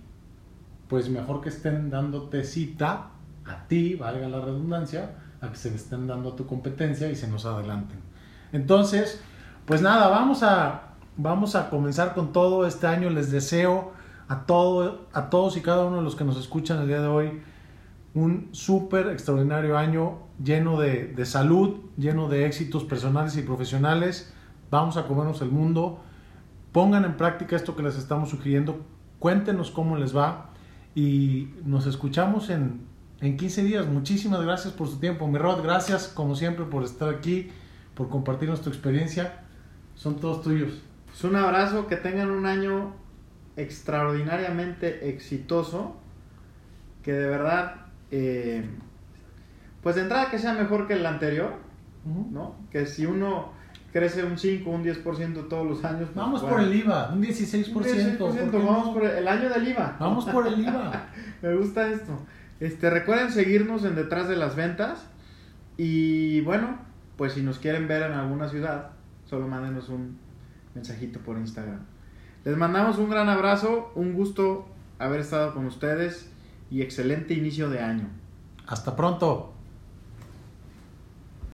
pues 0.87 1.09
mejor 1.09 1.41
que 1.41 1.49
estén 1.49 1.89
dándote 1.89 2.45
cita 2.45 3.09
a 3.45 3.67
ti, 3.67 3.95
valga 3.95 4.29
la 4.29 4.39
redundancia, 4.39 5.17
a 5.41 5.49
que 5.49 5.57
se 5.57 5.71
le 5.71 5.75
estén 5.75 6.07
dando 6.07 6.29
a 6.29 6.35
tu 6.37 6.47
competencia 6.47 7.11
y 7.11 7.17
se 7.17 7.27
nos 7.27 7.45
adelanten. 7.45 8.08
Entonces, 8.51 9.21
pues 9.65 9.81
nada, 9.81 10.07
vamos 10.07 10.43
a, 10.43 10.93
vamos 11.17 11.55
a 11.55 11.69
comenzar 11.69 12.13
con 12.13 12.31
todo 12.31 12.65
este 12.65 12.87
año. 12.87 13.09
Les 13.09 13.31
deseo 13.31 13.91
a, 14.27 14.45
todo, 14.45 15.07
a 15.13 15.29
todos 15.29 15.57
y 15.57 15.61
cada 15.61 15.85
uno 15.85 15.97
de 15.97 16.03
los 16.03 16.15
que 16.15 16.23
nos 16.23 16.37
escuchan 16.37 16.79
el 16.79 16.87
día 16.87 17.01
de 17.01 17.07
hoy 17.07 17.41
un 18.13 18.49
súper 18.51 19.07
extraordinario 19.09 19.77
año 19.77 20.17
lleno 20.43 20.79
de, 20.79 21.07
de 21.07 21.25
salud, 21.25 21.77
lleno 21.97 22.27
de 22.27 22.45
éxitos 22.45 22.83
personales 22.83 23.37
y 23.37 23.43
profesionales. 23.43 24.33
Vamos 24.71 24.97
a 24.97 25.05
comernos 25.05 25.41
el 25.41 25.49
mundo. 25.49 25.99
Pongan 26.71 27.05
en 27.05 27.17
práctica 27.17 27.55
esto 27.55 27.75
que 27.75 27.83
les 27.83 27.97
estamos 27.97 28.29
sugiriendo. 28.29 28.81
Cuéntenos 29.19 29.71
cómo 29.71 29.97
les 29.97 30.15
va. 30.15 30.49
Y 30.95 31.49
nos 31.65 31.85
escuchamos 31.85 32.49
en, 32.49 32.81
en 33.21 33.37
15 33.37 33.63
días. 33.63 33.87
Muchísimas 33.87 34.41
gracias 34.41 34.73
por 34.73 34.87
su 34.87 34.99
tiempo. 34.99 35.27
Mi 35.27 35.37
Rod, 35.37 35.63
gracias 35.63 36.07
como 36.07 36.35
siempre 36.35 36.65
por 36.65 36.83
estar 36.83 37.09
aquí, 37.09 37.49
por 37.99 38.07
compartir 38.07 38.47
nuestra 38.47 38.71
experiencia. 38.71 39.41
Son 39.93 40.21
todos 40.21 40.41
tuyos. 40.41 40.81
Pues 41.07 41.21
un 41.25 41.35
abrazo, 41.35 41.85
que 41.85 41.97
tengan 41.97 42.31
un 42.31 42.45
año 42.45 42.93
extraordinariamente 43.57 45.09
exitoso, 45.09 45.97
que 47.03 47.11
de 47.11 47.27
verdad, 47.27 47.87
eh, 48.09 48.63
pues 49.83 49.97
de 49.97 50.03
entrada 50.03 50.31
que 50.31 50.39
sea 50.39 50.53
mejor 50.53 50.87
que 50.87 50.93
el 50.93 51.05
anterior, 51.05 51.55
¿no? 52.31 52.55
Que 52.71 52.85
si 52.85 53.05
uno 53.05 53.51
crece 53.91 54.23
un 54.23 54.37
5, 54.37 54.69
un 54.69 54.81
10% 54.81 55.49
todos 55.49 55.67
los 55.67 55.83
años. 55.83 56.03
pues, 56.05 56.15
Vamos 56.15 56.41
bueno, 56.41 56.55
por 56.55 56.65
el 56.65 56.73
IVA, 56.73 57.11
un 57.11 57.21
16%. 57.21 57.75
un 57.75 57.83
16%, 57.83 58.17
¿por 58.17 58.65
vamos 58.65 58.87
no? 58.87 58.93
por 58.93 59.03
el, 59.03 59.17
el 59.17 59.27
año 59.27 59.49
del 59.49 59.67
IVA. 59.67 59.97
Vamos 59.99 60.23
por 60.23 60.47
el 60.47 60.57
IVA. 60.57 61.09
Me 61.41 61.53
gusta 61.53 61.89
esto. 61.89 62.17
Este, 62.61 62.89
recuerden 62.89 63.29
seguirnos 63.29 63.83
en 63.83 63.95
Detrás 63.95 64.29
de 64.29 64.37
las 64.37 64.55
Ventas. 64.55 65.05
Y 65.75 66.39
bueno, 66.41 66.88
pues 67.19 67.33
si 67.33 67.41
nos 67.41 67.59
quieren 67.59 67.89
ver 67.89 68.03
en 68.03 68.13
alguna 68.13 68.47
ciudad, 68.47 68.91
solo 69.25 69.45
mándenos 69.45 69.89
un 69.89 70.17
mensajito 70.73 71.19
por 71.19 71.37
Instagram. 71.37 71.81
Les 72.45 72.55
mandamos 72.55 72.97
un 72.97 73.09
gran 73.09 73.27
abrazo, 73.27 73.91
un 73.95 74.13
gusto 74.13 74.69
haber 74.99 75.19
estado 75.19 75.53
con 75.53 75.65
ustedes 75.65 76.31
y 76.71 76.81
excelente 76.81 77.33
inicio 77.33 77.69
de 77.69 77.81
año. 77.81 78.07
Hasta 78.67 78.95
pronto. 78.95 79.53